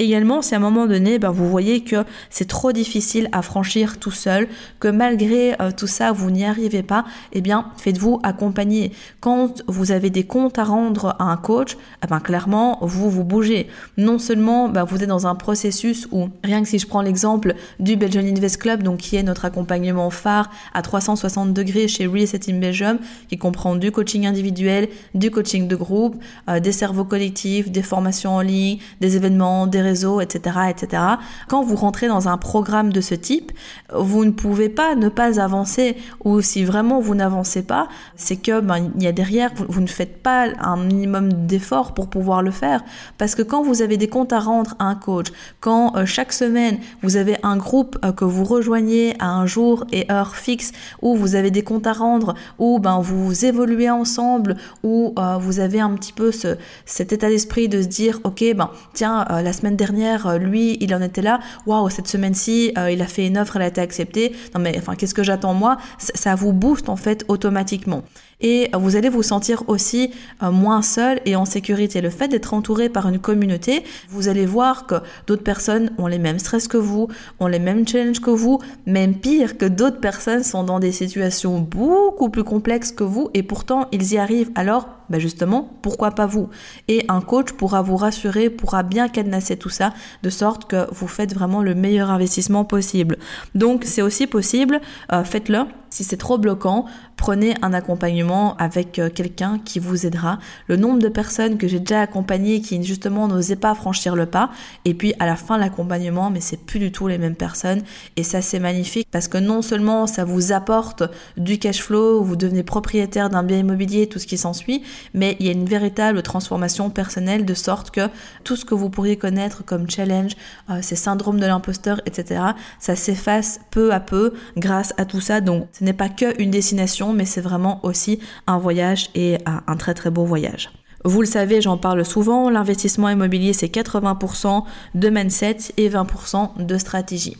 Également, 0.00 0.40
si 0.40 0.54
à 0.54 0.56
un 0.56 0.60
moment 0.60 0.86
donné, 0.86 1.18
ben, 1.18 1.30
vous 1.30 1.46
voyez 1.46 1.82
que 1.82 2.04
c'est 2.30 2.48
trop 2.48 2.72
difficile 2.72 3.28
à 3.32 3.42
franchir 3.42 3.98
tout 3.98 4.10
seul, 4.10 4.48
que 4.80 4.88
malgré 4.88 5.60
euh, 5.60 5.70
tout 5.76 5.86
ça, 5.86 6.10
vous 6.10 6.30
n'y 6.30 6.46
arrivez 6.46 6.82
pas, 6.82 7.04
eh 7.34 7.42
bien, 7.42 7.66
faites-vous 7.76 8.18
accompagner. 8.22 8.92
Quand 9.20 9.62
vous 9.68 9.92
avez 9.92 10.08
des 10.08 10.24
comptes 10.24 10.58
à 10.58 10.64
rendre 10.64 11.14
à 11.18 11.24
un 11.24 11.36
coach, 11.36 11.76
eh 12.02 12.06
ben, 12.06 12.18
clairement, 12.18 12.78
vous 12.80 13.10
vous 13.10 13.24
bougez. 13.24 13.68
Non 13.98 14.18
seulement 14.18 14.70
ben, 14.70 14.84
vous 14.84 15.02
êtes 15.02 15.08
dans 15.08 15.26
un 15.26 15.34
processus 15.34 16.08
où, 16.12 16.30
rien 16.42 16.62
que 16.62 16.68
si 16.68 16.78
je 16.78 16.86
prends 16.86 17.02
l'exemple 17.02 17.54
du 17.78 17.96
Belgian 17.96 18.22
Invest 18.22 18.56
Club, 18.56 18.82
donc 18.82 19.00
qui 19.00 19.16
est 19.16 19.22
notre 19.22 19.44
accompagnement 19.44 20.08
phare 20.08 20.50
à 20.72 20.80
360 20.80 21.52
degrés 21.52 21.88
chez 21.88 22.06
Real 22.06 22.26
in 22.48 22.58
Belgium, 22.58 22.98
qui 23.28 23.36
comprend 23.36 23.76
du 23.76 23.92
coaching 23.92 24.26
individuel, 24.26 24.88
du 25.14 25.30
coaching 25.30 25.68
de 25.68 25.76
groupe, 25.76 26.16
euh, 26.48 26.58
des 26.58 26.72
cerveaux 26.72 27.04
collectifs, 27.04 27.70
des 27.70 27.82
formations 27.82 28.36
en 28.36 28.40
ligne, 28.40 28.78
des 29.02 29.16
événements, 29.16 29.66
des 29.66 29.89
etc., 30.20 30.56
etc. 30.70 31.02
Quand 31.48 31.62
vous 31.62 31.76
rentrez 31.76 32.08
dans 32.08 32.28
un 32.28 32.38
programme 32.38 32.92
de 32.92 33.00
ce 33.00 33.14
type, 33.14 33.52
vous 33.94 34.24
ne 34.24 34.30
pouvez 34.30 34.68
pas 34.68 34.94
ne 34.94 35.08
pas 35.08 35.40
avancer. 35.40 35.96
Ou 36.24 36.40
si 36.40 36.64
vraiment 36.64 37.00
vous 37.00 37.14
n'avancez 37.14 37.62
pas, 37.62 37.88
c'est 38.16 38.36
que 38.36 38.60
ben, 38.60 38.90
il 38.96 39.02
y 39.02 39.06
a 39.06 39.12
derrière, 39.12 39.50
vous, 39.68 39.80
ne 39.80 39.86
faites 39.86 40.22
pas 40.22 40.48
un 40.60 40.76
minimum 40.76 41.46
d'efforts 41.46 41.94
pour 41.94 42.08
pouvoir 42.08 42.42
le 42.42 42.50
faire. 42.50 42.82
Parce 43.18 43.34
que 43.34 43.42
quand 43.42 43.62
vous 43.62 43.82
avez 43.82 43.96
des 43.96 44.08
comptes 44.08 44.32
à 44.32 44.40
rendre 44.40 44.74
à 44.78 44.84
un 44.84 44.94
coach, 44.94 45.28
quand 45.60 45.96
euh, 45.96 46.06
chaque 46.06 46.32
semaine 46.32 46.78
vous 47.02 47.16
avez 47.16 47.36
un 47.42 47.56
groupe 47.56 47.98
euh, 48.04 48.12
que 48.12 48.24
vous 48.24 48.44
rejoignez 48.44 49.14
à 49.18 49.28
un 49.28 49.46
jour 49.46 49.84
et 49.92 50.10
heure 50.10 50.36
fixe, 50.36 50.72
où 51.02 51.16
vous 51.16 51.34
avez 51.34 51.50
des 51.50 51.62
comptes 51.62 51.86
à 51.86 51.92
rendre, 51.92 52.34
où 52.58 52.78
ben 52.78 53.00
vous 53.00 53.44
évoluez 53.44 53.90
ensemble, 53.90 54.56
où 54.82 55.14
euh, 55.18 55.36
vous 55.38 55.60
avez 55.60 55.80
un 55.80 55.94
petit 55.94 56.12
peu 56.12 56.32
ce, 56.32 56.56
cet 56.84 57.12
état 57.12 57.28
d'esprit 57.28 57.68
de 57.68 57.82
se 57.82 57.86
dire 57.88 58.20
ok 58.24 58.44
ben 58.56 58.70
tiens 58.92 59.24
la 59.28 59.52
semaine 59.52 59.76
dernière, 59.80 60.26
euh, 60.26 60.38
lui, 60.38 60.76
il 60.80 60.94
en 60.94 61.00
était 61.00 61.22
là. 61.22 61.40
Waouh, 61.66 61.88
cette 61.88 62.06
semaine-ci, 62.06 62.72
euh, 62.76 62.90
il 62.90 63.00
a 63.00 63.06
fait 63.06 63.26
une 63.26 63.38
offre, 63.38 63.56
elle 63.56 63.62
a 63.62 63.68
été 63.68 63.80
acceptée. 63.80 64.32
Non 64.54 64.60
mais 64.60 64.76
enfin, 64.76 64.94
qu'est-ce 64.94 65.14
que 65.14 65.22
j'attends 65.22 65.54
moi? 65.54 65.78
Ça, 65.98 66.34
vous 66.34 66.52
booste 66.52 66.88
en 66.90 66.96
fait 66.96 67.24
automatiquement. 67.28 68.02
Et 68.42 68.70
vous 68.74 68.96
allez 68.96 69.08
vous 69.08 69.22
sentir 69.22 69.64
aussi 69.68 70.10
euh, 70.42 70.50
moins 70.50 70.82
seul 70.82 71.20
et 71.24 71.34
en 71.34 71.46
sécurité. 71.46 72.02
Le 72.02 72.10
fait 72.10 72.28
d'être 72.28 72.52
entouré 72.52 72.88
par 72.90 73.08
une 73.08 73.18
communauté, 73.18 73.84
vous 74.10 74.28
allez 74.28 74.46
voir 74.46 74.86
que 74.86 74.96
d'autres 75.26 75.42
personnes 75.42 75.90
ont 75.98 76.06
les 76.06 76.18
mêmes 76.18 76.38
stress 76.38 76.68
que 76.68 76.78
vous, 76.78 77.08
ont 77.38 77.46
les 77.46 77.58
mêmes 77.58 77.86
challenges 77.88 78.20
que 78.20 78.30
vous, 78.30 78.58
même 78.86 79.14
pire 79.14 79.56
que 79.56 79.66
d'autres 79.66 80.00
personnes 80.00 80.44
sont 80.44 80.64
dans 80.64 80.78
des 80.78 80.92
situations 80.92 81.58
beaucoup 81.58 82.28
plus 82.28 82.44
complexes 82.44 82.92
que 82.92 83.04
vous 83.04 83.30
et 83.32 83.42
pourtant 83.42 83.88
ils 83.92 84.12
y 84.12 84.18
arrivent. 84.18 84.50
Alors 84.54 84.99
ben 85.10 85.20
justement, 85.20 85.70
pourquoi 85.82 86.12
pas 86.12 86.26
vous? 86.26 86.48
Et 86.88 87.04
un 87.08 87.20
coach 87.20 87.52
pourra 87.52 87.82
vous 87.82 87.96
rassurer, 87.96 88.48
pourra 88.48 88.82
bien 88.82 89.08
cadenasser 89.08 89.56
tout 89.56 89.68
ça, 89.68 89.92
de 90.22 90.30
sorte 90.30 90.68
que 90.70 90.86
vous 90.92 91.08
faites 91.08 91.34
vraiment 91.34 91.62
le 91.62 91.74
meilleur 91.74 92.10
investissement 92.10 92.64
possible. 92.64 93.18
Donc 93.54 93.84
c'est 93.84 94.02
aussi 94.02 94.26
possible, 94.26 94.80
euh, 95.12 95.24
faites-le. 95.24 95.66
Si 95.90 96.04
c'est 96.04 96.16
trop 96.16 96.38
bloquant, 96.38 96.86
prenez 97.16 97.54
un 97.62 97.74
accompagnement 97.74 98.56
avec 98.56 98.98
euh, 98.98 99.10
quelqu'un 99.10 99.58
qui 99.64 99.78
vous 99.78 100.06
aidera. 100.06 100.38
Le 100.68 100.76
nombre 100.76 101.00
de 101.00 101.08
personnes 101.08 101.58
que 101.58 101.68
j'ai 101.68 101.80
déjà 101.80 102.00
accompagnées 102.00 102.60
qui 102.60 102.82
justement 102.82 103.28
n'osaient 103.28 103.56
pas 103.56 103.74
franchir 103.74 104.16
le 104.16 104.26
pas, 104.26 104.50
et 104.84 104.94
puis 104.94 105.14
à 105.18 105.26
la 105.26 105.36
fin 105.36 105.58
l'accompagnement, 105.58 106.30
mais 106.30 106.40
c'est 106.40 106.56
plus 106.56 106.78
du 106.78 106.92
tout 106.92 107.08
les 107.08 107.18
mêmes 107.18 107.34
personnes, 107.34 107.82
et 108.16 108.22
ça 108.22 108.40
c'est 108.40 108.58
magnifique 108.58 109.08
parce 109.10 109.28
que 109.28 109.36
non 109.36 109.62
seulement 109.62 110.06
ça 110.06 110.24
vous 110.24 110.52
apporte 110.52 111.02
du 111.36 111.58
cash 111.58 111.82
flow, 111.82 112.22
vous 112.22 112.36
devenez 112.36 112.62
propriétaire 112.62 113.28
d'un 113.28 113.42
bien 113.42 113.58
immobilier, 113.58 114.06
tout 114.06 114.18
ce 114.18 114.26
qui 114.26 114.38
s'ensuit, 114.38 114.82
mais 115.12 115.36
il 115.40 115.46
y 115.46 115.48
a 115.48 115.52
une 115.52 115.66
véritable 115.66 116.22
transformation 116.22 116.88
personnelle 116.88 117.44
de 117.44 117.54
sorte 117.54 117.90
que 117.90 118.08
tout 118.44 118.56
ce 118.56 118.64
que 118.64 118.74
vous 118.74 118.88
pourriez 118.90 119.16
connaître 119.16 119.64
comme 119.64 119.90
challenge, 119.90 120.36
euh, 120.70 120.78
ces 120.80 120.96
syndromes 120.96 121.40
de 121.40 121.46
l'imposteur, 121.46 122.00
etc., 122.06 122.40
ça 122.78 122.96
s'efface 122.96 123.60
peu 123.70 123.92
à 123.92 124.00
peu 124.00 124.32
grâce 124.56 124.94
à 124.96 125.04
tout 125.04 125.20
ça. 125.20 125.40
Donc 125.40 125.66
ce 125.80 125.84
n'est 125.86 125.94
pas 125.94 126.10
que 126.10 126.38
une 126.40 126.50
destination, 126.50 127.14
mais 127.14 127.24
c'est 127.24 127.40
vraiment 127.40 127.80
aussi 127.84 128.20
un 128.46 128.58
voyage 128.58 129.08
et 129.14 129.38
un 129.46 129.76
très 129.76 129.94
très 129.94 130.10
beau 130.10 130.26
voyage. 130.26 130.70
Vous 131.06 131.22
le 131.22 131.26
savez, 131.26 131.62
j'en 131.62 131.78
parle 131.78 132.04
souvent, 132.04 132.50
l'investissement 132.50 133.08
immobilier 133.08 133.54
c'est 133.54 133.74
80% 133.74 134.64
de 134.94 135.08
mindset 135.08 135.56
et 135.78 135.88
20% 135.88 136.62
de 136.66 136.76
stratégie. 136.76 137.38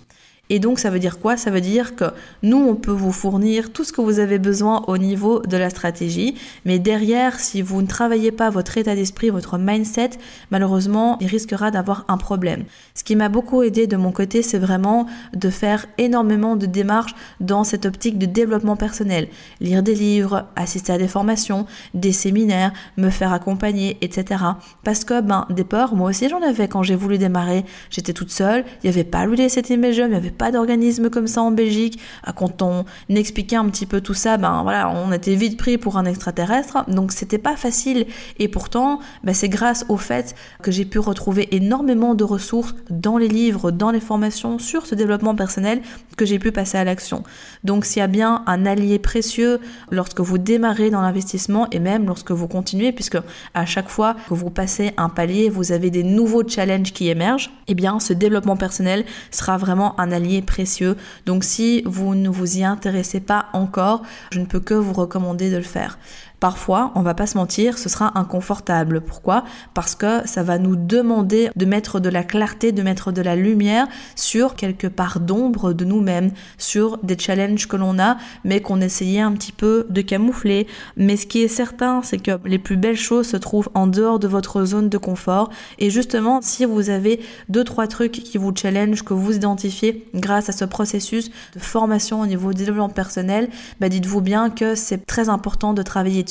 Et 0.50 0.58
donc 0.58 0.79
ça 0.79 0.91
veut 0.91 0.99
dire 0.99 1.19
quoi? 1.19 1.37
Ça 1.37 1.50
veut 1.50 1.61
dire 1.61 1.97
que 1.97 2.05
nous, 2.43 2.58
on 2.58 2.75
peut 2.75 2.91
vous 2.91 3.12
fournir 3.12 3.73
tout 3.73 3.85
ce 3.85 3.93
que 3.93 4.00
vous 4.02 4.19
avez 4.19 4.38
besoin 4.38 4.85
au 4.87 4.99
niveau 4.99 5.41
de 5.41 5.56
la 5.56 5.70
stratégie, 5.70 6.35
mais 6.64 6.79
derrière, 6.79 7.41
si 7.41 7.62
vous 7.62 7.81
ne 7.82 7.87
travaillez 7.87 8.32
pas 8.32 8.50
votre 8.50 8.76
état 8.76 8.94
d'esprit, 8.94 9.31
votre 9.31 9.58
mindset, 9.58 10.11
malheureusement, 10.50 11.17
il 11.20 11.26
risquera 11.26 11.70
d'avoir 11.70 12.05
un 12.08 12.19
problème. 12.19 12.64
Ce 12.94 13.02
qui 13.05 13.17
m'a 13.17 13.29
beaucoup 13.29 13.62
aidé 13.62 13.87
de 13.87 13.97
mon 13.97 14.12
côté, 14.12 14.43
c'est 14.43 14.58
vraiment 14.58 15.06
de 15.35 15.50
faire 15.50 15.87
énormément 15.99 16.56
de 16.56 16.67
démarches 16.67 17.14
dans 17.41 17.64
cette 17.64 17.87
optique 17.87 18.19
de 18.19 18.26
développement 18.26 18.76
personnel. 18.76 19.29
Lire 19.61 19.82
des 19.82 19.94
livres, 19.94 20.47
assister 20.56 20.93
à 20.93 20.99
des 20.99 21.08
formations, 21.08 21.67
des 21.94 22.12
séminaires, 22.12 22.73
me 22.97 23.11
faire 23.11 23.32
accompagner, 23.32 23.97
etc. 24.00 24.44
Parce 24.85 25.05
que, 25.05 25.20
ben, 25.20 25.47
des 25.50 25.64
peurs, 25.64 25.94
moi 25.94 26.11
aussi 26.11 26.29
j'en 26.29 26.43
avais 26.43 26.69
quand 26.69 26.82
j'ai 26.82 26.97
voulu 26.97 27.19
démarrer. 27.19 27.64
J'étais 27.91 28.12
toute 28.12 28.31
seule, 28.31 28.64
il 28.82 28.91
n'y 28.91 28.94
avait 28.94 29.05
pas 29.05 29.26
le 29.26 29.31
cette 29.49 29.70
image, 29.70 29.97
il 29.97 30.06
n'y 30.06 30.14
avait 30.14 30.31
pas 30.40 30.50
d'organisme 30.50 31.10
comme 31.10 31.26
ça 31.26 31.42
en 31.42 31.50
Belgique. 31.50 32.00
Euh, 32.26 32.32
quand 32.32 32.62
on 32.62 32.87
expliquait 33.10 33.56
un 33.56 33.69
petit 33.69 33.84
peu 33.84 34.00
tout 34.00 34.14
ça, 34.14 34.38
ben 34.38 34.62
voilà, 34.62 34.88
on 34.88 35.12
était 35.12 35.35
vite 35.35 35.59
pris 35.59 35.76
pour 35.76 35.99
un 35.99 36.06
extraterrestre. 36.06 36.88
Donc 36.88 37.12
c'était 37.12 37.37
pas 37.37 37.56
facile. 37.56 38.06
Et 38.38 38.49
pourtant, 38.49 39.00
ben, 39.23 39.35
c'est 39.35 39.50
grâce 39.50 39.85
au 39.90 39.99
fait 39.99 40.35
que 40.62 40.70
j'ai 40.70 40.87
pu 40.87 40.99
retrouver 40.99 41.54
énormément 41.54 42.14
de 42.14 42.25
ressources 42.25 42.75
dans 42.88 43.18
les 43.18 43.28
livres, 43.28 43.70
dans 43.70 43.90
les 43.90 44.00
formations 44.00 44.59
sur 44.59 44.87
ce 44.87 44.94
développement 44.94 45.35
personnel 45.35 45.82
que 46.16 46.25
j'ai 46.25 46.38
pu 46.38 46.52
passer 46.52 46.78
à 46.78 46.85
l'action. 46.85 47.23
Donc 47.62 47.85
s'il 47.85 48.00
y 48.00 48.02
a 48.02 48.06
bien 48.06 48.42
un 48.47 48.64
allié 48.64 48.99
précieux 48.99 49.61
lorsque 49.90 50.20
vous 50.20 50.38
démarrez 50.38 50.88
dans 50.88 51.02
l'investissement 51.02 51.68
et 51.70 51.80
même 51.80 52.06
lorsque 52.06 52.30
vous 52.30 52.49
continuez, 52.49 52.92
puisque 52.92 53.18
à 53.52 53.66
chaque 53.66 53.90
fois 53.90 54.16
que 54.28 54.32
vous 54.32 54.49
passez 54.49 54.92
un 54.97 55.11
palier, 55.11 55.50
vous 55.50 55.73
avez 55.73 55.90
des 55.90 56.02
nouveaux 56.02 56.49
challenges 56.49 56.94
qui 56.94 57.11
émergent, 57.11 57.50
eh 57.68 57.75
bien 57.75 58.00
ce 58.00 58.14
développement 58.14 58.56
personnel 58.56 59.04
sera 59.30 59.59
vraiment 59.59 60.00
un 60.00 60.12
précieux. 60.40 60.96
Donc 61.26 61.44
si 61.44 61.82
vous 61.84 62.14
ne 62.14 62.28
vous 62.28 62.58
y 62.58 62.64
intéressez 62.64 63.20
pas 63.20 63.46
encore, 63.52 64.02
je 64.32 64.40
ne 64.40 64.46
peux 64.46 64.60
que 64.60 64.75
vous 64.75 64.92
recommander 64.92 65.50
de 65.50 65.56
le 65.56 65.62
faire. 65.62 65.99
Parfois, 66.40 66.90
on 66.94 67.02
va 67.02 67.12
pas 67.12 67.26
se 67.26 67.37
mentir, 67.37 67.76
ce 67.76 67.90
sera 67.90 68.18
inconfortable. 68.18 69.02
Pourquoi? 69.02 69.44
Parce 69.75 69.94
que 69.94 70.26
ça 70.26 70.42
va 70.42 70.56
nous 70.56 70.75
demander 70.75 71.50
de 71.54 71.66
mettre 71.66 72.00
de 72.00 72.09
la 72.09 72.25
clarté, 72.25 72.73
de 72.73 72.82
mettre 72.82 73.12
de 73.12 73.20
la 73.20 73.37
lumière 73.37 73.87
sur 74.16 74.56
quelque 74.56 74.87
part 74.87 75.20
d'ombre 75.20 75.75
de 75.75 75.85
nous-mêmes, 75.85 76.30
sur 76.56 76.97
des 77.02 77.18
challenges 77.18 77.68
que 77.68 77.76
l'on 77.76 77.99
a, 77.99 78.16
mais 78.44 78.61
qu'on 78.61 78.80
essayait 78.80 79.20
un 79.20 79.32
petit 79.32 79.52
peu 79.52 79.87
de 79.90 80.00
camoufler. 80.00 80.66
Mais 80.97 81.18
ce 81.18 81.26
qui 81.26 81.42
est 81.42 81.49
certain, 81.49 82.00
c'est 82.02 82.18
que 82.18 82.32
les 82.47 82.59
plus 82.59 82.78
belles 82.78 82.97
choses 82.97 83.28
se 83.28 83.37
trouvent 83.37 83.68
en 83.75 83.87
dehors 83.87 84.18
de 84.18 84.26
votre 84.26 84.64
zone 84.64 84.88
de 84.88 84.99
confort. 84.99 85.50
Et 85.78 85.90
justement, 85.90 86.40
si 86.40 86.64
vous 86.64 86.88
avez 86.88 87.20
deux, 87.50 87.64
trois 87.64 87.87
trucs 87.87 88.12
qui 88.12 88.38
vous 88.38 88.52
challenge, 88.56 89.02
que 89.02 89.12
vous 89.12 89.37
identifiez 89.37 90.06
grâce 90.14 90.49
à 90.49 90.52
ce 90.52 90.64
processus 90.64 91.30
de 91.54 91.59
formation 91.61 92.23
au 92.23 92.26
niveau 92.26 92.54
du 92.54 92.64
développement 92.64 92.88
personnel, 92.88 93.50
bah 93.78 93.90
dites-vous 93.90 94.23
bien 94.23 94.49
que 94.49 94.75
c'est 94.75 95.04
très 95.04 95.28
important 95.28 95.75
de 95.75 95.82
travailler 95.82 96.25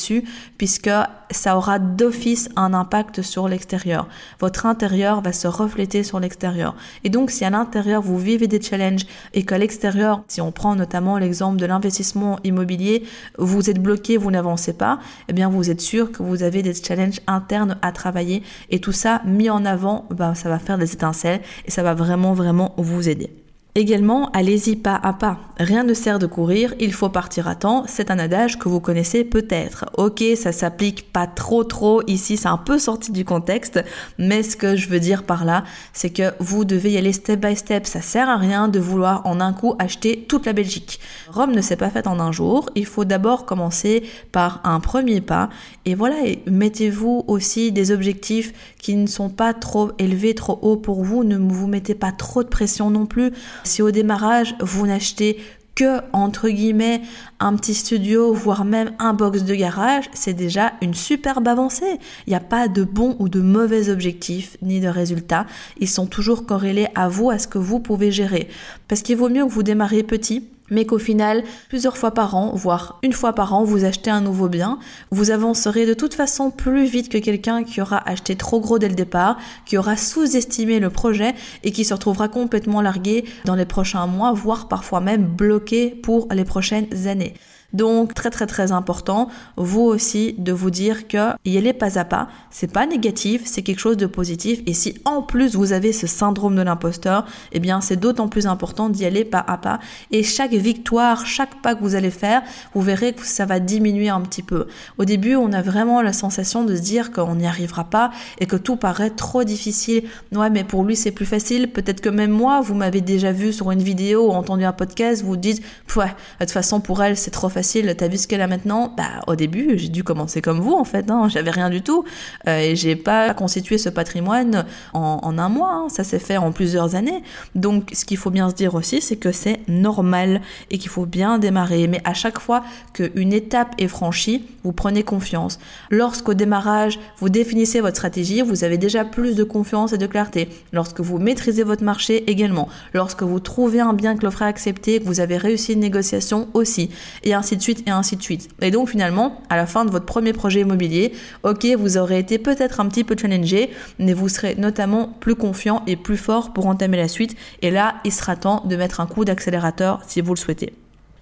puisque 0.58 0.90
ça 1.32 1.58
aura 1.58 1.80
d'office 1.80 2.50
un 2.56 2.74
impact 2.74 3.22
sur 3.22 3.48
l'extérieur. 3.48 4.08
Votre 4.40 4.66
intérieur 4.66 5.22
va 5.22 5.32
se 5.32 5.48
refléter 5.48 6.04
sur 6.04 6.20
l'extérieur. 6.20 6.76
Et 7.04 7.10
donc 7.10 7.32
si 7.32 7.46
à 7.46 7.50
l'intérieur 7.50 8.02
vous 8.02 8.18
vivez 8.18 8.48
des 8.48 8.62
challenges 8.62 9.06
et 9.34 9.44
qu'à 9.46 9.58
l'extérieur, 9.58 10.24
si 10.28 10.42
on 10.42 10.52
prend 10.52 10.76
notamment 10.76 11.18
l'exemple 11.18 11.58
de 11.58 11.66
l'investissement 11.66 12.40
immobilier, 12.44 13.04
vous 13.38 13.70
êtes 13.70 13.82
bloqué, 13.82 14.18
vous 14.18 14.32
n'avancez 14.32 14.74
pas, 14.74 15.00
eh 15.28 15.34
bien 15.34 15.50
vous 15.50 15.70
êtes 15.70 15.82
sûr 15.82 16.12
que 16.12 16.24
vous 16.24 16.44
avez 16.44 16.64
des 16.64 16.74
challenges 16.74 17.20
internes 17.28 17.78
à 17.82 17.92
travailler 17.92 18.44
et 18.70 18.80
tout 18.80 18.92
ça 18.92 19.22
mis 19.26 19.50
en 19.50 19.66
avant, 19.66 20.08
ben, 20.12 20.34
ça 20.34 20.50
va 20.50 20.60
faire 20.60 20.78
des 20.78 20.94
étincelles 20.94 21.42
et 21.66 21.72
ça 21.72 21.84
va 21.84 21.94
vraiment 21.94 22.34
vraiment 22.34 22.74
vous 22.78 23.08
aider. 23.08 23.39
Également, 23.76 24.32
allez-y 24.32 24.76
pas 24.76 25.00
à 25.02 25.14
pas. 25.14 25.38
Rien 25.58 25.84
ne 25.84 25.94
sert 25.94 26.18
de 26.18 26.26
courir, 26.26 26.74
il 26.80 26.92
faut 26.92 27.10
partir 27.10 27.48
à 27.48 27.54
temps. 27.54 27.84
C'est 27.88 28.10
un 28.10 28.18
adage 28.18 28.58
que 28.58 28.68
vous 28.68 28.80
connaissez 28.80 29.24
peut-être. 29.24 29.86
Ok, 29.96 30.24
ça 30.36 30.52
s'applique 30.52 31.14
pas 31.14 31.28
trop 31.28 31.64
trop 31.64 32.02
ici, 32.08 32.36
c'est 32.36 32.48
un 32.48 32.58
peu 32.58 32.80
sorti 32.80 33.12
du 33.12 33.26
contexte, 33.26 33.80
mais 34.18 34.42
ce 34.42 34.58
que 34.58 34.76
je 34.76 34.90
veux 34.90 35.00
dire 35.00 35.24
par 35.24 35.46
là, 35.46 35.66
c'est 35.94 36.10
que 36.10 36.34
vous 36.40 36.66
devez 36.66 36.92
y 36.92 36.98
aller 36.98 37.14
step 37.14 37.46
by 37.46 37.56
step. 37.56 37.86
Ça 37.86 38.02
sert 38.02 38.28
à 38.28 38.38
rien 38.38 38.70
de 38.70 38.80
vouloir 38.80 39.22
en 39.28 39.40
un 39.40 39.54
coup 39.54 39.76
acheter 39.78 40.26
toute 40.28 40.48
la 40.48 40.54
Belgique. 40.54 41.00
Rome 41.32 41.52
ne 41.52 41.62
s'est 41.62 41.76
pas 41.76 41.92
faite 41.92 42.08
en 42.08 42.20
un 42.20 42.32
jour. 42.32 42.72
Il 42.74 42.88
faut 42.88 43.06
d'abord 43.06 43.46
commencer 43.46 44.04
par 44.32 44.62
un 44.64 44.80
premier 44.80 45.22
pas. 45.22 45.50
Et 45.86 45.94
voilà, 45.94 46.16
mettez-vous 46.48 47.24
aussi 47.28 47.72
des 47.72 47.92
objectifs 47.92 48.76
qui 48.82 48.96
ne 48.96 49.08
sont 49.08 49.30
pas 49.30 49.54
trop 49.54 49.92
élevés, 50.00 50.34
trop 50.34 50.58
hauts 50.64 50.78
pour 50.78 51.04
vous. 51.04 51.24
Ne 51.24 51.38
vous 51.38 51.68
mettez 51.68 51.96
pas 51.96 52.12
trop 52.12 52.44
de 52.44 52.50
pression 52.50 52.90
non 52.90 53.06
plus. 53.06 53.32
Si 53.64 53.82
au 53.82 53.92
démarrage, 53.92 54.56
vous 54.62 54.88
n'achetez 54.88 55.40
que, 55.76 56.02
entre 56.12 56.50
guillemets, 56.50 57.02
un 57.40 57.56
petit 57.56 57.74
studio, 57.74 58.34
voire 58.34 58.66
même 58.66 58.92
un 59.00 59.14
box 59.14 59.44
de 59.44 59.56
garage, 59.56 60.10
c'est 60.14 60.34
déjà 60.34 60.74
une 60.82 60.94
superbe 60.94 61.48
avancée. 61.48 62.00
Il 62.28 62.32
n'y 62.32 62.36
a 62.36 62.42
pas 62.42 62.68
de 62.68 62.84
bons 62.84 63.16
ou 63.20 63.30
de 63.30 63.40
mauvais 63.40 63.90
objectifs, 63.90 64.58
ni 64.62 64.82
de 64.82 64.90
résultats. 64.90 65.46
Ils 65.80 65.88
sont 65.88 66.06
toujours 66.06 66.46
corrélés 66.46 66.88
à 66.96 67.08
vous, 67.08 67.30
à 67.30 67.40
ce 67.40 67.48
que 67.48 67.58
vous 67.58 67.80
pouvez 67.80 68.12
gérer. 68.12 68.50
Parce 68.90 69.02
qu'il 69.02 69.16
vaut 69.16 69.30
mieux 69.30 69.46
que 69.46 69.52
vous 69.52 69.64
démarriez 69.64 70.04
petit, 70.04 70.50
mais 70.72 70.86
qu'au 70.86 71.00
final, 71.00 71.44
plusieurs 71.68 71.98
fois 71.98 72.12
par 72.12 72.36
an, 72.36 72.52
voire 72.56 73.00
une 73.04 73.14
fois 73.14 73.34
par 73.34 73.54
an, 73.54 73.64
vous 73.64 73.86
achetez 73.86 74.10
un 74.10 74.22
nouveau 74.22 74.50
bien, 74.50 74.80
vous 75.12 75.32
avancerez 75.32 75.86
de 75.86 75.94
toute 75.94 76.14
façon 76.14 76.52
plus 76.52 76.86
vite 76.86 77.10
que 77.10 77.18
quelqu'un 77.18 77.64
qui 77.64 77.82
aura 77.82 78.08
acheté 78.10 78.36
trop 78.36 78.60
gros 78.60 78.80
dès 78.80 78.90
le 78.90 78.96
départ, 78.96 79.38
qui 79.66 79.78
aura 79.78 79.98
sous-estimé 79.98 80.80
le 80.80 80.90
projet 80.90 81.34
et 81.64 81.72
qui 81.72 81.86
se 81.86 81.94
retrouvera 81.94 82.28
complètement 82.28 82.82
largué 82.82 83.26
dans 83.46 83.56
les 83.56 83.66
prochains 83.66 84.08
mois, 84.08 84.34
voire 84.34 84.68
parfois 84.68 85.02
même 85.02 85.26
bloqué 85.26 85.90
pour 85.90 86.28
les 86.32 86.46
prochaines 86.46 87.08
années. 87.08 87.34
Donc 87.74 88.16
très 88.16 88.32
très 88.32 88.48
très 88.48 88.72
important, 88.72 89.30
vous 89.56 89.82
aussi 89.82 90.34
de 90.40 90.52
vous 90.52 90.72
dire 90.72 91.08
que 91.08 91.34
y 91.46 91.58
aller 91.58 91.74
pas 91.74 92.00
à 92.00 92.06
pas, 92.06 92.28
c'est 92.50 92.72
pas 92.72 92.88
négatif, 92.88 93.44
c'est 93.46 93.62
quelque 93.62 93.80
chose 93.80 93.98
de 93.98 94.08
positif 94.08 94.62
et 94.66 94.74
si 94.74 94.96
en 95.06 95.22
plus 95.22 95.56
vous 95.56 95.72
avez 95.72 95.94
ce 95.94 96.08
syndrome 96.08 96.56
de 96.56 96.64
l'imposteur, 96.64 97.26
eh 97.52 97.60
bien 97.60 97.80
c'est 97.80 97.98
d'autant 97.98 98.28
plus 98.28 98.48
important 98.48 98.90
d'y 98.90 99.06
aller 99.06 99.24
pas 99.24 99.44
à 99.48 99.58
pas 99.58 99.80
et 100.10 100.24
chaque 100.24 100.54
victoire, 100.54 101.28
chaque 101.28 101.62
pas 101.62 101.76
que 101.76 101.82
vous 101.82 101.94
allez 101.94 102.10
faire, 102.10 102.42
vous 102.74 102.82
verrez 102.82 103.14
que 103.14 103.26
ça 103.26 103.46
va 103.46 103.60
diminuer 103.60 104.10
un 104.10 104.22
petit 104.22 104.44
peu. 104.44 104.66
Au 104.98 105.06
début, 105.06 105.36
on 105.36 105.54
a 105.54 105.62
vraiment 105.62 106.02
la 106.02 106.14
sensation 106.14 106.64
de 106.64 106.76
se 106.76 106.82
dire 106.82 107.12
qu'on 107.12 107.36
n'y 107.36 107.46
arrivera 107.46 107.84
pas 107.84 108.10
et 108.40 108.48
que 108.48 108.56
tout 108.56 108.78
paraît 108.78 109.12
trop 109.12 109.44
difficile. 109.44 110.06
Ouais, 110.32 110.50
mais 110.50 110.64
pour 110.64 110.84
lui 110.84 110.96
c'est 110.96 111.12
plus 111.12 111.28
facile, 111.28 111.72
peut-être 111.72 112.02
que 112.02 112.10
même 112.10 112.32
moi, 112.32 112.62
vous 112.62 112.74
m'avez 112.74 113.02
déjà 113.02 113.32
vu 113.32 113.54
sur 113.54 113.70
une 113.70 113.84
vidéo 113.84 114.30
ou 114.30 114.32
entendu 114.32 114.64
un 114.64 114.74
podcast, 114.74 115.24
vous 115.24 115.38
dites 115.38 115.62
ouais, 115.96 116.06
de 116.06 116.46
toute 116.46 116.52
façon 116.52 116.80
pour 116.80 117.04
elle 117.04 117.16
c'est 117.16 117.30
trop 117.30 117.50
facile 117.50 117.59
facile, 117.60 117.94
t'as 117.98 118.08
vu 118.08 118.18
ce 118.18 118.26
qu'elle 118.26 118.40
a 118.40 118.48
maintenant? 118.48 118.94
Bah 118.96 119.22
au 119.28 119.36
début 119.36 119.78
j'ai 119.78 119.90
dû 119.90 120.02
commencer 120.02 120.42
comme 120.42 120.62
vous 120.62 120.72
en 120.72 120.86
fait, 120.86 121.12
hein. 121.12 121.28
j'avais 121.28 121.52
rien 121.52 121.70
du 121.70 121.82
tout 121.82 122.06
euh, 122.48 122.58
et 122.58 122.78
j'ai 122.78 122.96
pas 122.96 123.34
constitué 123.34 123.78
ce 123.78 123.90
patrimoine 123.90 124.66
en, 124.94 125.38
un 125.38 125.50
mois, 125.50 125.74
hein. 125.74 125.88
ça 125.90 126.06
s'est 126.06 126.20
fait 126.20 126.38
en 126.38 126.54
plusieurs 126.54 126.96
années. 126.96 127.22
Donc 127.56 127.90
ce 127.92 128.06
qu'il 128.06 128.16
faut 128.16 128.30
bien 128.30 128.50
se 128.50 128.56
dire 128.56 128.76
aussi 128.76 129.02
c'est 129.02 129.18
que 129.18 129.34
c'est 129.34 129.60
normal 129.68 130.40
et 130.72 130.78
qu'il 130.78 130.90
faut 130.90 131.06
bien 131.06 131.38
démarrer. 131.38 131.90
Mais 131.90 132.00
à 132.06 132.14
chaque 132.14 132.40
fois 132.40 132.64
qu'une 132.94 133.34
étape 133.34 133.76
est 133.78 133.90
franchie, 133.90 134.46
vous 134.64 134.72
prenez 134.72 135.04
confiance. 135.04 135.60
Lorsqu'au 135.90 136.36
démarrage 136.36 136.98
vous 137.18 137.28
définissez 137.28 137.82
votre 137.82 137.98
stratégie, 137.98 138.42
vous 138.42 138.64
avez 138.64 138.78
déjà 138.78 139.04
plus 139.04 139.36
de 139.36 139.44
confiance 139.44 139.92
et 139.92 139.98
de 139.98 140.08
clarté. 140.08 140.48
Lorsque 140.72 141.02
vous 141.02 141.18
maîtrisez 141.18 141.64
votre 141.64 141.84
marché 141.84 142.32
également. 142.32 142.70
Lorsque 142.94 143.24
vous 143.24 143.42
trouvez 143.42 143.82
un 143.82 143.92
bien 143.92 144.16
que 144.16 144.24
l'offre 144.24 144.44
a 144.44 144.46
accepté, 144.46 145.02
que 145.02 145.06
vous 145.06 145.20
avez 145.20 145.36
réussi 145.36 145.74
une 145.74 145.82
négociation 145.82 146.48
aussi. 146.54 146.90
Et 147.26 147.34
ainsi 147.34 147.49
de 147.56 147.62
suite 147.62 147.88
et 147.88 147.92
ainsi 147.92 148.16
de 148.16 148.22
suite. 148.22 148.50
Et 148.62 148.72
donc 148.72 148.90
finalement, 148.90 149.42
à 149.50 149.56
la 149.56 149.66
fin 149.66 149.86
de 149.86 149.92
votre 149.92 150.06
premier 150.06 150.34
projet 150.34 150.62
immobilier, 150.62 151.14
ok, 151.44 151.66
vous 151.78 151.98
aurez 151.98 152.20
été 152.20 152.38
peut-être 152.38 152.80
un 152.80 152.88
petit 152.88 153.04
peu 153.04 153.16
challengé, 153.18 153.70
mais 154.00 154.14
vous 154.14 154.30
serez 154.30 154.56
notamment 154.56 155.08
plus 155.20 155.36
confiant 155.36 155.84
et 155.88 155.96
plus 155.96 156.18
fort 156.18 156.54
pour 156.54 156.68
entamer 156.68 156.98
la 156.98 157.08
suite. 157.08 157.36
Et 157.62 157.72
là, 157.72 157.96
il 158.04 158.12
sera 158.12 158.36
temps 158.36 158.64
de 158.66 158.76
mettre 158.76 159.00
un 159.00 159.06
coup 159.06 159.26
d'accélérateur 159.26 160.02
si 160.08 160.22
vous 160.22 160.34
le 160.34 160.40
souhaitez. 160.40 160.74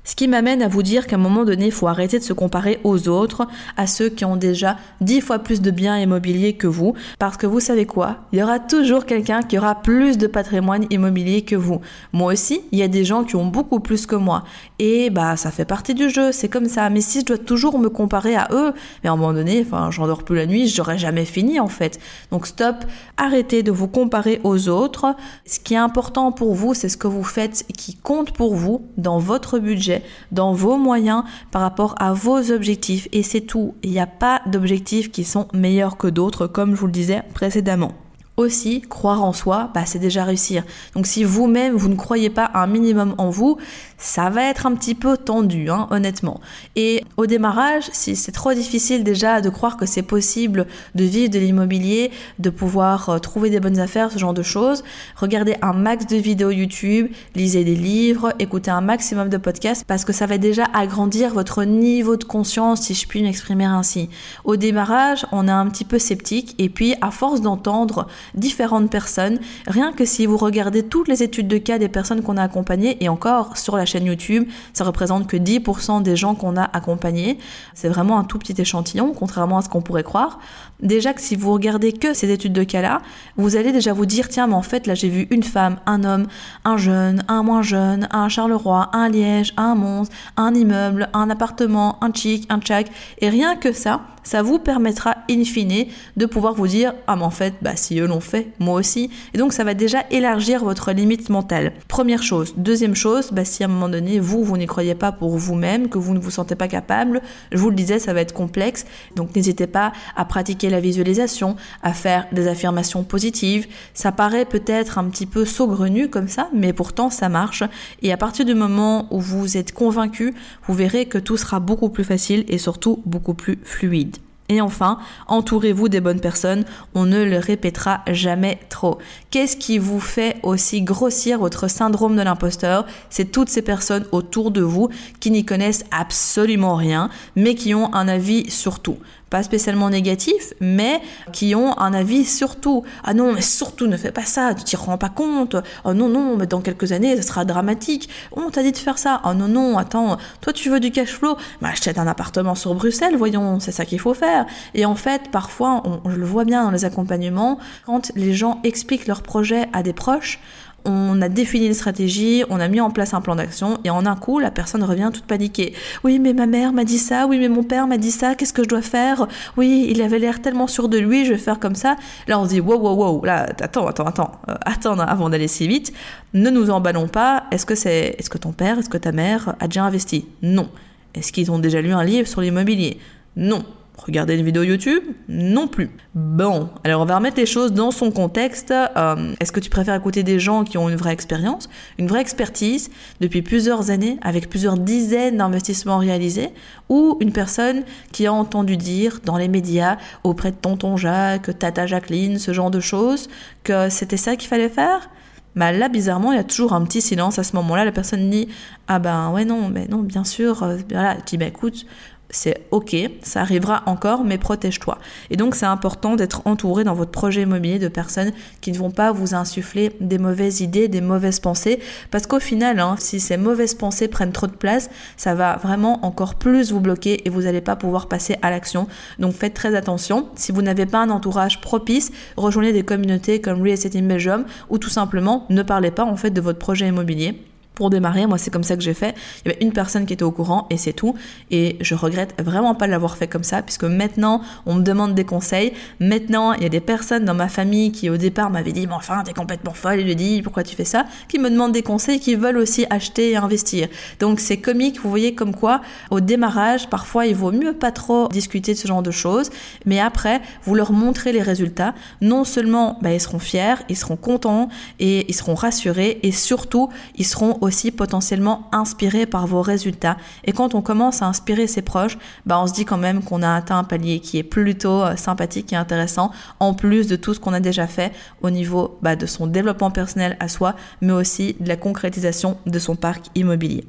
Ce 0.07 0.15
qui 0.15 0.29
m'amène 0.29 0.61
à 0.61 0.69
vous 0.69 0.83
dire 0.83 1.05
qu'à 1.05 1.17
un 1.17 1.19
moment 1.19 1.43
donné, 1.43 1.65
il 1.65 1.71
faut 1.73 1.89
arrêter 1.89 2.17
de 2.17 2.23
se 2.23 2.31
comparer 2.31 2.79
aux 2.85 3.09
autres, 3.09 3.45
à 3.75 3.87
ceux 3.87 4.07
qui 4.07 4.23
ont 4.23 4.37
déjà 4.37 4.77
dix 5.01 5.19
fois 5.19 5.39
plus 5.39 5.59
de 5.59 5.69
biens 5.69 5.99
immobiliers 5.99 6.53
que 6.53 6.65
vous, 6.65 6.93
parce 7.19 7.35
que 7.35 7.45
vous 7.45 7.59
savez 7.59 7.85
quoi? 7.85 8.19
Il 8.31 8.39
y 8.39 8.41
aura 8.41 8.59
toujours 8.59 9.05
quelqu'un 9.05 9.41
qui 9.41 9.57
aura 9.57 9.75
plus 9.75 10.17
de 10.17 10.25
patrimoine 10.25 10.85
immobilier 10.91 11.41
que 11.41 11.57
vous. 11.57 11.81
Moi 12.13 12.31
aussi, 12.31 12.61
il 12.71 12.79
y 12.79 12.83
a 12.83 12.87
des 12.87 13.03
gens 13.03 13.25
qui 13.25 13.35
ont 13.35 13.47
beaucoup 13.47 13.81
plus 13.81 14.05
que 14.05 14.15
moi. 14.15 14.45
Et 14.79 15.09
bah, 15.09 15.35
ça 15.35 15.51
fait 15.51 15.65
partie 15.65 15.93
du 15.93 16.09
jeu, 16.09 16.31
c'est 16.31 16.47
comme 16.47 16.69
ça. 16.69 16.89
Mais 16.89 17.01
si 17.01 17.19
je 17.19 17.25
dois 17.25 17.37
toujours 17.37 17.77
me 17.77 17.89
comparer 17.89 18.37
à 18.37 18.47
eux, 18.53 18.71
mais 19.03 19.09
à 19.09 19.11
un 19.11 19.17
moment 19.17 19.33
donné, 19.33 19.65
enfin, 19.67 19.91
j'endors 19.91 20.23
plus 20.23 20.37
la 20.37 20.45
nuit, 20.45 20.69
j'aurais 20.69 20.97
jamais 20.97 21.25
fini 21.25 21.59
en 21.59 21.67
fait. 21.67 21.99
Donc 22.31 22.47
stop, 22.47 22.77
arrêtez 23.17 23.61
de 23.61 23.71
vous 23.73 23.89
comparer 23.89 24.39
aux 24.45 24.69
autres. 24.69 25.17
Ce 25.45 25.59
qui 25.59 25.73
est 25.73 25.77
important 25.77 26.31
pour 26.31 26.55
vous, 26.55 26.73
c'est 26.73 26.87
ce 26.87 26.95
que 26.95 27.07
vous 27.07 27.25
faites 27.25 27.65
qui 27.75 27.97
compte 27.97 28.31
pour 28.31 28.55
vous 28.55 28.85
dans 28.95 29.19
votre 29.19 29.59
budget 29.59 29.96
dans 30.31 30.53
vos 30.53 30.77
moyens 30.77 31.23
par 31.51 31.61
rapport 31.61 31.95
à 31.97 32.13
vos 32.13 32.51
objectifs. 32.51 33.07
Et 33.11 33.23
c'est 33.23 33.41
tout. 33.41 33.75
Il 33.83 33.91
n'y 33.91 33.99
a 33.99 34.07
pas 34.07 34.41
d'objectifs 34.45 35.11
qui 35.11 35.23
sont 35.23 35.47
meilleurs 35.53 35.97
que 35.97 36.07
d'autres, 36.07 36.47
comme 36.47 36.75
je 36.75 36.79
vous 36.79 36.87
le 36.87 36.91
disais 36.91 37.23
précédemment 37.33 37.93
aussi, 38.37 38.81
croire 38.81 39.23
en 39.23 39.33
soi, 39.33 39.71
bah, 39.73 39.85
c'est 39.85 39.99
déjà 39.99 40.23
réussir. 40.23 40.63
Donc 40.93 41.07
si 41.07 41.23
vous-même, 41.23 41.75
vous 41.75 41.89
ne 41.89 41.95
croyez 41.95 42.29
pas 42.29 42.51
un 42.53 42.67
minimum 42.67 43.15
en 43.17 43.31
vous, 43.31 43.57
ça 43.97 44.29
va 44.29 44.43
être 44.43 44.67
un 44.67 44.75
petit 44.75 44.93
peu 44.93 45.17
tendu, 45.17 45.71
hein, 45.71 45.87
honnêtement. 45.89 46.39
Et 46.75 47.03
au 47.17 47.25
démarrage, 47.25 47.85
si 47.93 48.15
c'est 48.15 48.31
trop 48.31 48.53
difficile 48.53 49.03
déjà 49.03 49.41
de 49.41 49.49
croire 49.49 49.75
que 49.75 49.87
c'est 49.87 50.03
possible 50.03 50.67
de 50.93 51.03
vivre 51.03 51.31
de 51.31 51.39
l'immobilier, 51.39 52.11
de 52.37 52.51
pouvoir 52.51 53.09
euh, 53.09 53.17
trouver 53.17 53.49
des 53.49 53.59
bonnes 53.59 53.79
affaires, 53.79 54.11
ce 54.11 54.19
genre 54.19 54.35
de 54.35 54.43
choses, 54.43 54.83
regardez 55.15 55.55
un 55.63 55.73
max 55.73 56.05
de 56.05 56.17
vidéos 56.17 56.51
YouTube, 56.51 57.11
lisez 57.35 57.63
des 57.63 57.75
livres, 57.75 58.33
écoutez 58.37 58.69
un 58.69 58.81
maximum 58.81 59.29
de 59.29 59.37
podcasts, 59.37 59.83
parce 59.83 60.05
que 60.05 60.13
ça 60.13 60.27
va 60.27 60.37
déjà 60.37 60.65
agrandir 60.75 61.33
votre 61.33 61.63
niveau 61.63 62.17
de 62.17 62.23
conscience, 62.23 62.81
si 62.81 62.93
je 62.93 63.07
puis 63.07 63.23
m'exprimer 63.23 63.65
ainsi. 63.65 64.09
Au 64.43 64.57
démarrage, 64.57 65.25
on 65.31 65.47
est 65.47 65.51
un 65.51 65.67
petit 65.69 65.85
peu 65.85 65.97
sceptique, 65.97 66.53
et 66.59 66.69
puis 66.69 66.93
à 67.01 67.09
force 67.09 67.41
d'entendre 67.41 68.07
différentes 68.35 68.89
personnes. 68.89 69.39
Rien 69.67 69.91
que 69.91 70.05
si 70.05 70.25
vous 70.25 70.37
regardez 70.37 70.83
toutes 70.83 71.07
les 71.07 71.23
études 71.23 71.47
de 71.47 71.57
cas 71.57 71.77
des 71.77 71.89
personnes 71.89 72.21
qu'on 72.21 72.37
a 72.37 72.43
accompagnées, 72.43 72.97
et 73.03 73.09
encore 73.09 73.57
sur 73.57 73.77
la 73.77 73.85
chaîne 73.85 74.05
YouTube, 74.05 74.47
ça 74.73 74.83
représente 74.83 75.27
que 75.27 75.37
10% 75.37 76.01
des 76.03 76.15
gens 76.15 76.35
qu'on 76.35 76.57
a 76.57 76.63
accompagnés. 76.63 77.37
C'est 77.73 77.89
vraiment 77.89 78.19
un 78.19 78.23
tout 78.23 78.37
petit 78.39 78.59
échantillon, 78.59 79.13
contrairement 79.13 79.57
à 79.57 79.61
ce 79.61 79.69
qu'on 79.69 79.81
pourrait 79.81 80.03
croire. 80.03 80.39
Déjà 80.81 81.13
que 81.13 81.21
si 81.21 81.35
vous 81.35 81.51
regardez 81.51 81.91
que 81.91 82.13
ces 82.13 82.31
études 82.31 82.53
de 82.53 82.63
cas-là, 82.63 83.01
vous 83.35 83.55
allez 83.55 83.71
déjà 83.71 83.93
vous 83.93 84.05
dire, 84.05 84.29
tiens, 84.29 84.47
mais 84.47 84.53
en 84.53 84.61
fait, 84.61 84.85
là, 84.85 84.93
j'ai 84.93 85.09
vu 85.09 85.27
une 85.31 85.43
femme, 85.43 85.77
un 85.85 86.03
homme, 86.03 86.27
un 86.65 86.77
jeune, 86.77 87.23
un 87.27 87.41
moins 87.41 87.61
jeune, 87.63 88.07
un 88.11 88.29
Charleroi, 88.29 88.89
un 88.93 89.09
Liège, 89.09 89.53
un 89.57 89.75
Mons, 89.75 90.07
un 90.35 90.53
immeuble, 90.53 91.09
un 91.13 91.29
appartement, 91.29 91.97
un 92.03 92.13
chic, 92.13 92.45
un 92.49 92.59
tchac. 92.59 92.91
Et 93.19 93.29
rien 93.29 93.55
que 93.55 93.71
ça, 93.71 94.01
ça 94.27 94.41
vous 94.41 94.59
permettra 94.59 95.15
in 95.31 95.45
fine 95.45 95.85
de 96.17 96.25
pouvoir 96.25 96.53
vous 96.53 96.67
dire 96.67 96.93
ah 97.07 97.15
mais 97.15 97.23
en 97.23 97.29
fait 97.29 97.53
bah 97.61 97.77
si 97.77 97.97
eux 97.97 98.07
l'ont 98.07 98.19
fait 98.19 98.49
moi 98.59 98.77
aussi 98.77 99.09
et 99.33 99.37
donc 99.37 99.53
ça 99.53 99.63
va 99.63 99.73
déjà 99.73 100.03
élargir 100.11 100.65
votre 100.65 100.91
limite 100.91 101.29
mentale. 101.29 101.71
Première 101.87 102.21
chose. 102.21 102.53
Deuxième 102.57 102.93
chose 102.93 103.29
bah 103.31 103.45
si 103.45 103.63
à 103.63 103.67
un 103.67 103.69
moment 103.69 103.87
donné 103.87 104.19
vous 104.19 104.43
vous 104.43 104.57
n'y 104.57 104.65
croyez 104.65 104.95
pas 104.95 105.13
pour 105.13 105.37
vous-même 105.37 105.87
que 105.87 105.97
vous 105.97 106.13
ne 106.13 106.19
vous 106.19 106.29
sentez 106.29 106.55
pas 106.55 106.67
capable 106.67 107.21
je 107.53 107.57
vous 107.57 107.69
le 107.69 107.77
disais 107.77 107.99
ça 107.99 108.11
va 108.11 108.19
être 108.19 108.33
complexe. 108.33 108.85
Donc 109.15 109.33
n'hésitez 109.33 109.65
pas 109.65 109.93
à 110.17 110.25
pratiquer 110.25 110.69
la 110.69 110.81
visualisation 110.81 111.55
à 111.81 111.93
faire 111.93 112.27
des 112.33 112.49
affirmations 112.49 113.05
positives. 113.05 113.65
Ça 113.93 114.11
paraît 114.11 114.43
peut-être 114.43 114.97
un 114.97 115.05
petit 115.05 115.25
peu 115.25 115.45
saugrenu 115.45 116.09
comme 116.09 116.27
ça 116.27 116.49
mais 116.53 116.73
pourtant 116.73 117.09
ça 117.09 117.29
marche. 117.29 117.63
Et 118.01 118.11
à 118.11 118.17
partir 118.17 118.43
du 118.43 118.55
moment 118.55 119.07
où 119.09 119.21
vous 119.21 119.55
êtes 119.55 119.71
convaincu 119.71 120.35
vous 120.65 120.73
verrez 120.73 121.05
que 121.05 121.17
tout 121.17 121.37
sera 121.37 121.61
beaucoup 121.61 121.87
plus 121.87 122.03
facile 122.03 122.43
et 122.49 122.57
surtout 122.57 123.01
beaucoup 123.05 123.33
plus 123.33 123.57
fluide 123.63 124.16
Et 124.49 124.61
enfin, 124.61 124.99
entourez-vous 125.27 125.89
des 125.89 125.99
bonnes 125.99 126.21
personnes, 126.21 126.63
on 126.95 127.05
ne 127.05 127.23
le 127.23 127.37
répétera 127.37 128.01
jamais 128.07 128.59
trop. 128.69 128.97
Qu'est-ce 129.29 129.57
qui 129.57 129.77
vous 129.77 129.99
fait 129.99 130.37
aussi 130.41 130.81
grossir 130.81 131.39
votre 131.39 131.69
syndrome 131.69 132.15
de 132.15 132.21
l'imposteur? 132.21 132.85
C'est 133.09 133.31
toutes 133.31 133.49
ces 133.49 133.61
personnes 133.61 134.05
autour 134.13 134.51
de 134.51 134.61
vous 134.61 134.89
qui 135.19 135.31
n'y 135.31 135.43
connaissent 135.43 135.83
absolument 135.91 136.75
rien, 136.75 137.09
mais 137.35 137.55
qui 137.55 137.73
ont 137.75 137.93
un 137.93 138.07
avis 138.07 138.49
sur 138.49 138.79
tout 138.79 138.97
pas 139.29 139.43
spécialement 139.43 139.89
négatif, 139.89 140.53
mais 140.59 141.01
qui 141.33 141.55
ont 141.55 141.77
un 141.79 141.93
avis 141.93 142.25
surtout. 142.25 142.83
Ah 143.03 143.13
non, 143.13 143.33
mais 143.33 143.41
surtout 143.41 143.87
ne 143.87 143.97
fais 143.97 144.11
pas 144.11 144.25
ça, 144.25 144.53
tu 144.53 144.63
t'y 144.63 144.75
rends 144.75 144.97
pas 144.97 145.09
compte. 145.09 145.55
Oh 145.83 145.93
non, 145.93 146.07
non, 146.07 146.37
mais 146.37 146.47
dans 146.47 146.61
quelques 146.61 146.91
années, 146.91 147.15
ça 147.17 147.21
sera 147.21 147.45
dramatique. 147.45 148.09
Oh, 148.31 148.43
on 148.47 148.49
t'a 148.49 148.63
dit 148.63 148.71
de 148.71 148.77
faire 148.77 148.97
ça. 148.97 149.21
Oh 149.25 149.33
non, 149.33 149.47
non, 149.47 149.77
attends, 149.77 150.17
toi 150.41 150.53
tu 150.53 150.69
veux 150.69 150.79
du 150.79 150.91
cash 150.91 151.09
flow? 151.09 151.37
Bah 151.61 151.69
achète 151.71 151.97
un 151.97 152.07
appartement 152.07 152.55
sur 152.55 152.73
Bruxelles, 152.73 153.15
voyons, 153.17 153.59
c'est 153.59 153.71
ça 153.71 153.85
qu'il 153.85 153.99
faut 153.99 154.13
faire. 154.13 154.45
Et 154.73 154.85
en 154.85 154.95
fait, 154.95 155.29
parfois, 155.31 155.83
on, 155.85 156.09
je 156.09 156.15
le 156.15 156.25
vois 156.25 156.45
bien 156.45 156.63
dans 156.63 156.71
les 156.71 156.85
accompagnements, 156.85 157.59
quand 157.85 158.11
les 158.15 158.33
gens 158.33 158.59
expliquent 158.63 159.07
leur 159.07 159.21
projet 159.21 159.67
à 159.73 159.83
des 159.83 159.93
proches, 159.93 160.39
on 160.85 161.21
a 161.21 161.29
défini 161.29 161.67
une 161.67 161.73
stratégie, 161.73 162.43
on 162.49 162.59
a 162.59 162.67
mis 162.67 162.79
en 162.79 162.89
place 162.89 163.13
un 163.13 163.21
plan 163.21 163.35
d'action 163.35 163.77
et 163.83 163.89
en 163.89 164.05
un 164.05 164.15
coup, 164.15 164.39
la 164.39 164.51
personne 164.51 164.83
revient 164.83 165.09
toute 165.13 165.25
paniquée. 165.25 165.73
Oui, 166.03 166.19
mais 166.19 166.33
ma 166.33 166.45
mère 166.45 166.71
m'a 166.71 166.83
dit 166.83 166.97
ça, 166.97 167.27
oui, 167.27 167.39
mais 167.39 167.49
mon 167.49 167.63
père 167.63 167.87
m'a 167.87 167.97
dit 167.97 168.11
ça, 168.11 168.35
qu'est-ce 168.35 168.53
que 168.53 168.63
je 168.63 168.69
dois 168.69 168.81
faire? 168.81 169.27
Oui, 169.57 169.87
il 169.89 170.01
avait 170.01 170.19
l'air 170.19 170.41
tellement 170.41 170.67
sûr 170.67 170.87
de 170.87 170.97
lui, 170.97 171.25
je 171.25 171.33
vais 171.33 171.39
faire 171.39 171.59
comme 171.59 171.75
ça. 171.75 171.97
Là, 172.27 172.39
on 172.39 172.45
se 172.45 172.49
dit, 172.49 172.61
wow, 172.61 172.79
wow, 172.79 172.95
wow, 172.95 173.25
là, 173.25 173.47
attends, 173.59 173.87
attends, 173.87 174.05
attends, 174.05 174.31
euh, 174.49 174.55
attends 174.65 174.99
avant 174.99 175.29
d'aller 175.29 175.47
si 175.47 175.67
vite, 175.67 175.93
ne 176.33 176.49
nous 176.49 176.69
emballons 176.69 177.07
pas. 177.07 177.43
Est-ce 177.51 177.65
que 177.65 177.75
c'est, 177.75 178.15
est-ce 178.17 178.29
que 178.29 178.37
ton 178.37 178.53
père, 178.53 178.79
est-ce 178.79 178.89
que 178.89 178.97
ta 178.97 179.11
mère 179.11 179.55
a 179.59 179.67
déjà 179.67 179.83
investi? 179.83 180.25
Non. 180.41 180.69
Est-ce 181.13 181.31
qu'ils 181.31 181.51
ont 181.51 181.59
déjà 181.59 181.81
lu 181.81 181.91
un 181.91 182.03
livre 182.03 182.27
sur 182.27 182.41
l'immobilier? 182.41 182.99
Non. 183.35 183.65
Regarder 183.97 184.35
une 184.35 184.45
vidéo 184.45 184.63
YouTube 184.63 185.03
Non 185.27 185.67
plus. 185.67 185.89
Bon, 186.13 186.69
alors 186.83 187.01
on 187.01 187.05
va 187.05 187.17
remettre 187.17 187.37
les 187.37 187.45
choses 187.45 187.73
dans 187.73 187.91
son 187.91 188.11
contexte. 188.11 188.71
Euh, 188.71 189.33
est-ce 189.39 189.51
que 189.51 189.59
tu 189.59 189.69
préfères 189.69 189.95
écouter 189.95 190.23
des 190.23 190.39
gens 190.39 190.63
qui 190.63 190.77
ont 190.77 190.87
une 190.87 190.95
vraie 190.95 191.13
expérience, 191.13 191.67
une 191.97 192.07
vraie 192.07 192.21
expertise 192.21 192.89
depuis 193.19 193.41
plusieurs 193.41 193.89
années, 193.89 194.17
avec 194.21 194.49
plusieurs 194.49 194.77
dizaines 194.77 195.37
d'investissements 195.37 195.97
réalisés, 195.97 196.49
ou 196.89 197.17
une 197.21 197.33
personne 197.33 197.83
qui 198.11 198.27
a 198.27 198.33
entendu 198.33 198.77
dire 198.77 199.19
dans 199.25 199.37
les 199.37 199.47
médias, 199.47 199.97
auprès 200.23 200.51
de 200.51 200.57
tonton 200.57 200.95
Jacques, 200.95 201.57
tata 201.57 201.87
Jacqueline, 201.87 202.37
ce 202.37 202.53
genre 202.53 202.71
de 202.71 202.79
choses, 202.79 203.27
que 203.63 203.89
c'était 203.89 204.17
ça 204.17 204.35
qu'il 204.35 204.47
fallait 204.47 204.69
faire? 204.69 205.09
Bah 205.57 205.71
là, 205.71 205.89
bizarrement, 205.89 206.31
il 206.31 206.35
y 206.35 206.39
a 206.39 206.43
toujours 206.43 206.73
un 206.73 206.85
petit 206.85 207.01
silence 207.01 207.39
à 207.39 207.43
ce 207.43 207.55
moment-là. 207.55 207.83
La 207.83 207.91
personne 207.91 208.29
dit 208.29 208.47
Ah 208.87 208.99
ben 208.99 209.31
ouais, 209.31 209.43
non, 209.43 209.69
mais 209.69 209.87
non, 209.87 210.03
bien 210.03 210.23
sûr. 210.23 210.61
Euh, 210.61 210.77
voilà. 210.91 211.15
Tu 211.15 211.31
dis 211.31 211.37
Bah 211.37 211.47
écoute, 211.47 211.87
c'est 212.29 212.67
ok, 212.71 212.95
ça 213.21 213.41
arrivera 213.41 213.83
encore, 213.85 214.23
mais 214.23 214.37
protège-toi. 214.37 214.97
Et 215.29 215.37
donc 215.37 215.55
c'est 215.55 215.65
important 215.65 216.15
d'être 216.15 216.41
entouré 216.45 216.83
dans 216.83 216.93
votre 216.93 217.11
projet 217.11 217.43
immobilier 217.43 217.79
de 217.79 217.87
personnes 217.87 218.33
qui 218.61 218.71
ne 218.71 218.77
vont 218.77 218.91
pas 218.91 219.11
vous 219.11 219.33
insuffler 219.33 219.93
des 220.01 220.17
mauvaises 220.17 220.61
idées, 220.61 220.87
des 220.87 221.01
mauvaises 221.01 221.39
pensées, 221.39 221.79
parce 222.11 222.27
qu'au 222.27 222.39
final, 222.39 222.79
hein, 222.79 222.95
si 222.99 223.19
ces 223.19 223.37
mauvaises 223.37 223.73
pensées 223.73 224.07
prennent 224.07 224.31
trop 224.31 224.47
de 224.47 224.51
place, 224.51 224.89
ça 225.15 225.35
va 225.35 225.57
vraiment 225.57 226.05
encore 226.05 226.35
plus 226.35 226.71
vous 226.71 226.81
bloquer 226.81 227.25
et 227.25 227.29
vous 227.29 227.43
n'allez 227.43 227.61
pas 227.61 227.75
pouvoir 227.75 228.07
passer 228.07 228.35
à 228.41 228.49
l'action. 228.49 228.87
Donc 229.19 229.33
faites 229.33 229.53
très 229.53 229.75
attention. 229.75 230.27
Si 230.35 230.51
vous 230.51 230.61
n'avez 230.61 230.85
pas 230.85 230.99
un 230.99 231.09
entourage 231.09 231.61
propice, 231.61 232.11
rejoignez 232.35 232.73
des 232.73 232.83
communautés 232.83 233.41
comme 233.41 233.61
Real 233.61 233.73
Estate 233.73 233.95
in 233.95 234.03
Belgium 234.03 234.45
ou 234.69 234.77
tout 234.77 234.89
simplement 234.89 235.45
ne 235.49 235.63
parlez 235.63 235.91
pas 235.91 236.03
en 236.03 236.15
fait 236.15 236.31
de 236.31 236.41
votre 236.41 236.59
projet 236.59 236.87
immobilier 236.87 237.41
pour 237.77 237.91
démarrer, 237.91 238.25
moi 238.25 238.39
c'est 238.39 238.49
comme 238.49 238.63
ça 238.63 238.75
que 238.75 238.81
j'ai 238.81 238.95
fait. 238.95 239.13
Il 239.45 239.49
y 239.49 239.51
avait 239.51 239.63
une 239.63 239.71
personne 239.71 240.07
qui 240.07 240.13
était 240.13 240.23
au 240.23 240.31
courant 240.31 240.65
et 240.71 240.77
c'est 240.77 240.93
tout. 240.93 241.13
Et 241.51 241.77
je 241.79 241.93
regrette 241.93 242.33
vraiment 242.41 242.73
pas 242.73 242.87
de 242.87 242.91
l'avoir 242.91 243.17
fait 243.17 243.27
comme 243.27 243.43
ça 243.43 243.61
puisque 243.61 243.83
maintenant 243.83 244.41
on 244.65 244.73
me 244.73 244.81
demande 244.81 245.13
des 245.13 245.25
conseils. 245.25 245.73
Maintenant 245.99 246.53
il 246.53 246.63
y 246.63 246.65
a 246.65 246.69
des 246.69 246.79
personnes 246.79 247.23
dans 247.23 247.35
ma 247.35 247.49
famille 247.49 247.91
qui 247.91 248.09
au 248.09 248.17
départ 248.17 248.49
m'avaient 248.49 248.71
dit 248.71 248.87
mais 248.87 248.95
enfin 248.95 249.21
t'es 249.23 249.33
complètement 249.33 249.75
folle. 249.75 249.99
Et 249.99 250.03
lui 250.03 250.15
dit 250.15 250.41
pourquoi 250.41 250.63
tu 250.63 250.75
fais 250.75 250.85
ça? 250.85 251.05
Qui 251.27 251.37
me 251.37 251.51
demandent 251.51 251.71
des 251.71 251.83
conseils, 251.83 252.19
qui 252.19 252.33
veulent 252.33 252.57
aussi 252.57 252.87
acheter 252.89 253.29
et 253.29 253.37
investir. 253.37 253.89
Donc 254.19 254.39
c'est 254.39 254.57
comique, 254.57 254.99
vous 254.99 255.09
voyez 255.11 255.35
comme 255.35 255.53
quoi 255.53 255.81
au 256.09 256.19
démarrage 256.19 256.89
parfois 256.89 257.27
il 257.27 257.35
vaut 257.35 257.51
mieux 257.51 257.73
pas 257.73 257.91
trop 257.91 258.27
discuter 258.29 258.73
de 258.73 258.79
ce 258.79 258.87
genre 258.87 259.03
de 259.03 259.11
choses, 259.11 259.51
mais 259.85 259.99
après 259.99 260.41
vous 260.63 260.73
leur 260.73 260.93
montrez 260.93 261.31
les 261.31 261.43
résultats. 261.43 261.93
Non 262.21 262.43
seulement 262.43 262.97
bah, 263.03 263.13
ils 263.13 263.21
seront 263.21 263.37
fiers, 263.37 263.75
ils 263.87 263.97
seront 263.97 264.15
contents 264.15 264.69
et 264.99 265.29
ils 265.29 265.35
seront 265.35 265.53
rassurés 265.53 266.19
et 266.23 266.31
surtout 266.31 266.89
ils 267.15 267.25
seront 267.25 267.59
aussi 267.67 267.91
potentiellement 267.91 268.69
inspiré 268.71 269.25
par 269.25 269.45
vos 269.45 269.61
résultats. 269.61 270.17
Et 270.45 270.53
quand 270.53 270.73
on 270.73 270.81
commence 270.81 271.21
à 271.21 271.27
inspirer 271.27 271.67
ses 271.67 271.81
proches, 271.81 272.17
bah 272.45 272.59
on 272.59 272.65
se 272.65 272.73
dit 272.73 272.85
quand 272.85 272.97
même 272.97 273.21
qu'on 273.21 273.43
a 273.43 273.53
atteint 273.53 273.77
un 273.77 273.83
palier 273.83 274.19
qui 274.19 274.37
est 274.37 274.43
plutôt 274.43 275.03
euh, 275.03 275.15
sympathique 275.15 275.73
et 275.73 275.75
intéressant, 275.75 276.31
en 276.59 276.73
plus 276.73 277.07
de 277.07 277.15
tout 277.15 277.33
ce 277.33 277.39
qu'on 277.39 277.53
a 277.53 277.59
déjà 277.59 277.85
fait 277.85 278.13
au 278.41 278.49
niveau 278.49 278.97
bah, 279.01 279.15
de 279.15 279.25
son 279.25 279.47
développement 279.47 279.91
personnel 279.91 280.37
à 280.39 280.47
soi, 280.47 280.75
mais 281.01 281.13
aussi 281.13 281.55
de 281.59 281.67
la 281.67 281.75
concrétisation 281.75 282.57
de 282.65 282.79
son 282.79 282.95
parc 282.95 283.25
immobilier. 283.35 283.85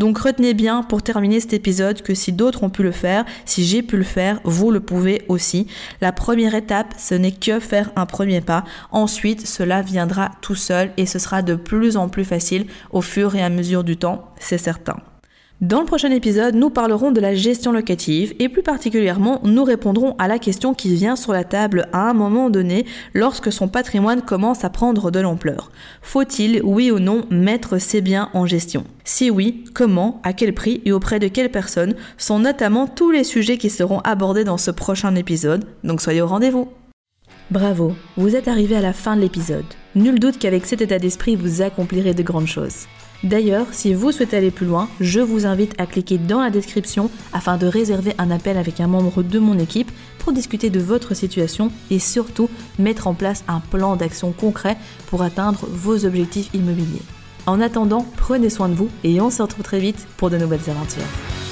Donc 0.00 0.16
retenez 0.16 0.54
bien 0.54 0.82
pour 0.82 1.02
terminer 1.02 1.40
cet 1.40 1.52
épisode 1.52 2.00
que 2.00 2.14
si 2.14 2.32
d'autres 2.32 2.62
ont 2.62 2.70
pu 2.70 2.82
le 2.82 2.90
faire, 2.90 3.26
si 3.44 3.66
j'ai 3.66 3.82
pu 3.82 3.98
le 3.98 4.02
faire, 4.02 4.40
vous 4.44 4.70
le 4.70 4.80
pouvez 4.80 5.26
aussi. 5.28 5.66
La 6.00 6.10
première 6.10 6.54
étape, 6.54 6.94
ce 6.96 7.14
n'est 7.14 7.32
que 7.32 7.60
faire 7.60 7.90
un 7.96 8.06
premier 8.06 8.40
pas. 8.40 8.64
Ensuite, 8.92 9.46
cela 9.46 9.82
viendra 9.82 10.30
tout 10.40 10.54
seul 10.54 10.90
et 10.96 11.04
ce 11.04 11.18
sera 11.18 11.42
de 11.42 11.54
plus 11.54 11.98
en 11.98 12.08
plus 12.08 12.24
facile 12.24 12.64
au 12.92 13.02
fur 13.02 13.34
et 13.34 13.42
à 13.42 13.50
mesure 13.50 13.84
du 13.84 13.98
temps, 13.98 14.32
c'est 14.38 14.56
certain. 14.56 14.96
Dans 15.60 15.80
le 15.80 15.84
prochain 15.84 16.10
épisode, 16.10 16.54
nous 16.54 16.70
parlerons 16.70 17.12
de 17.12 17.20
la 17.20 17.34
gestion 17.34 17.70
locative 17.70 18.34
et 18.38 18.48
plus 18.48 18.62
particulièrement, 18.62 19.40
nous 19.44 19.62
répondrons 19.62 20.14
à 20.18 20.26
la 20.26 20.38
question 20.38 20.72
qui 20.72 20.94
vient 20.94 21.16
sur 21.16 21.34
la 21.34 21.44
table 21.44 21.86
à 21.92 22.08
un 22.08 22.14
moment 22.14 22.48
donné 22.48 22.86
lorsque 23.12 23.52
son 23.52 23.68
patrimoine 23.68 24.22
commence 24.22 24.64
à 24.64 24.70
prendre 24.70 25.10
de 25.10 25.20
l'ampleur. 25.20 25.70
Faut-il, 26.00 26.62
oui 26.64 26.90
ou 26.90 26.98
non, 26.98 27.26
mettre 27.28 27.76
ses 27.76 28.00
biens 28.00 28.30
en 28.32 28.46
gestion? 28.46 28.84
Si 29.04 29.30
oui, 29.30 29.64
comment, 29.74 30.22
à 30.24 30.32
quel 30.32 30.54
prix 30.54 30.80
et 30.86 30.92
auprès 30.92 31.18
de 31.18 31.28
quelles 31.28 31.50
personnes 31.50 31.94
sont 32.16 32.38
notamment 32.38 32.86
tous 32.86 33.10
les 33.10 33.24
sujets 33.24 33.58
qui 33.58 33.68
seront 33.68 34.00
abordés 34.00 34.44
dans 34.44 34.56
ce 34.56 34.70
prochain 34.70 35.14
épisode, 35.14 35.66
donc 35.84 36.00
soyez 36.00 36.22
au 36.22 36.26
rendez-vous. 36.26 36.68
Bravo, 37.50 37.92
vous 38.16 38.34
êtes 38.34 38.48
arrivé 38.48 38.76
à 38.76 38.80
la 38.80 38.94
fin 38.94 39.14
de 39.14 39.20
l'épisode. 39.20 39.66
Nul 39.94 40.20
doute 40.20 40.38
qu'avec 40.38 40.64
cet 40.64 40.80
état 40.80 40.98
d'esprit, 40.98 41.36
vous 41.36 41.60
accomplirez 41.60 42.14
de 42.14 42.22
grandes 42.22 42.46
choses. 42.46 42.86
D'ailleurs, 43.22 43.66
si 43.72 43.92
vous 43.92 44.12
souhaitez 44.12 44.38
aller 44.38 44.50
plus 44.50 44.66
loin, 44.66 44.88
je 44.98 45.20
vous 45.20 45.44
invite 45.44 45.74
à 45.78 45.86
cliquer 45.86 46.16
dans 46.16 46.40
la 46.40 46.48
description 46.48 47.10
afin 47.32 47.58
de 47.58 47.66
réserver 47.66 48.14
un 48.18 48.30
appel 48.30 48.56
avec 48.56 48.80
un 48.80 48.86
membre 48.86 49.22
de 49.22 49.38
mon 49.38 49.58
équipe 49.58 49.90
pour 50.18 50.32
discuter 50.32 50.70
de 50.70 50.80
votre 50.80 51.14
situation 51.14 51.70
et 51.90 51.98
surtout 51.98 52.48
mettre 52.78 53.06
en 53.06 53.14
place 53.14 53.44
un 53.46 53.60
plan 53.60 53.96
d'action 53.96 54.32
concret 54.32 54.76
pour 55.08 55.22
atteindre 55.22 55.66
vos 55.70 56.06
objectifs 56.06 56.48
immobiliers. 56.54 57.02
En 57.46 57.60
attendant, 57.60 58.06
prenez 58.16 58.48
soin 58.48 58.68
de 58.68 58.74
vous 58.74 58.88
et 59.04 59.20
on 59.20 59.30
se 59.30 59.42
retrouve 59.42 59.64
très 59.64 59.80
vite 59.80 60.06
pour 60.16 60.30
de 60.30 60.38
nouvelles 60.38 60.70
aventures. 60.70 61.49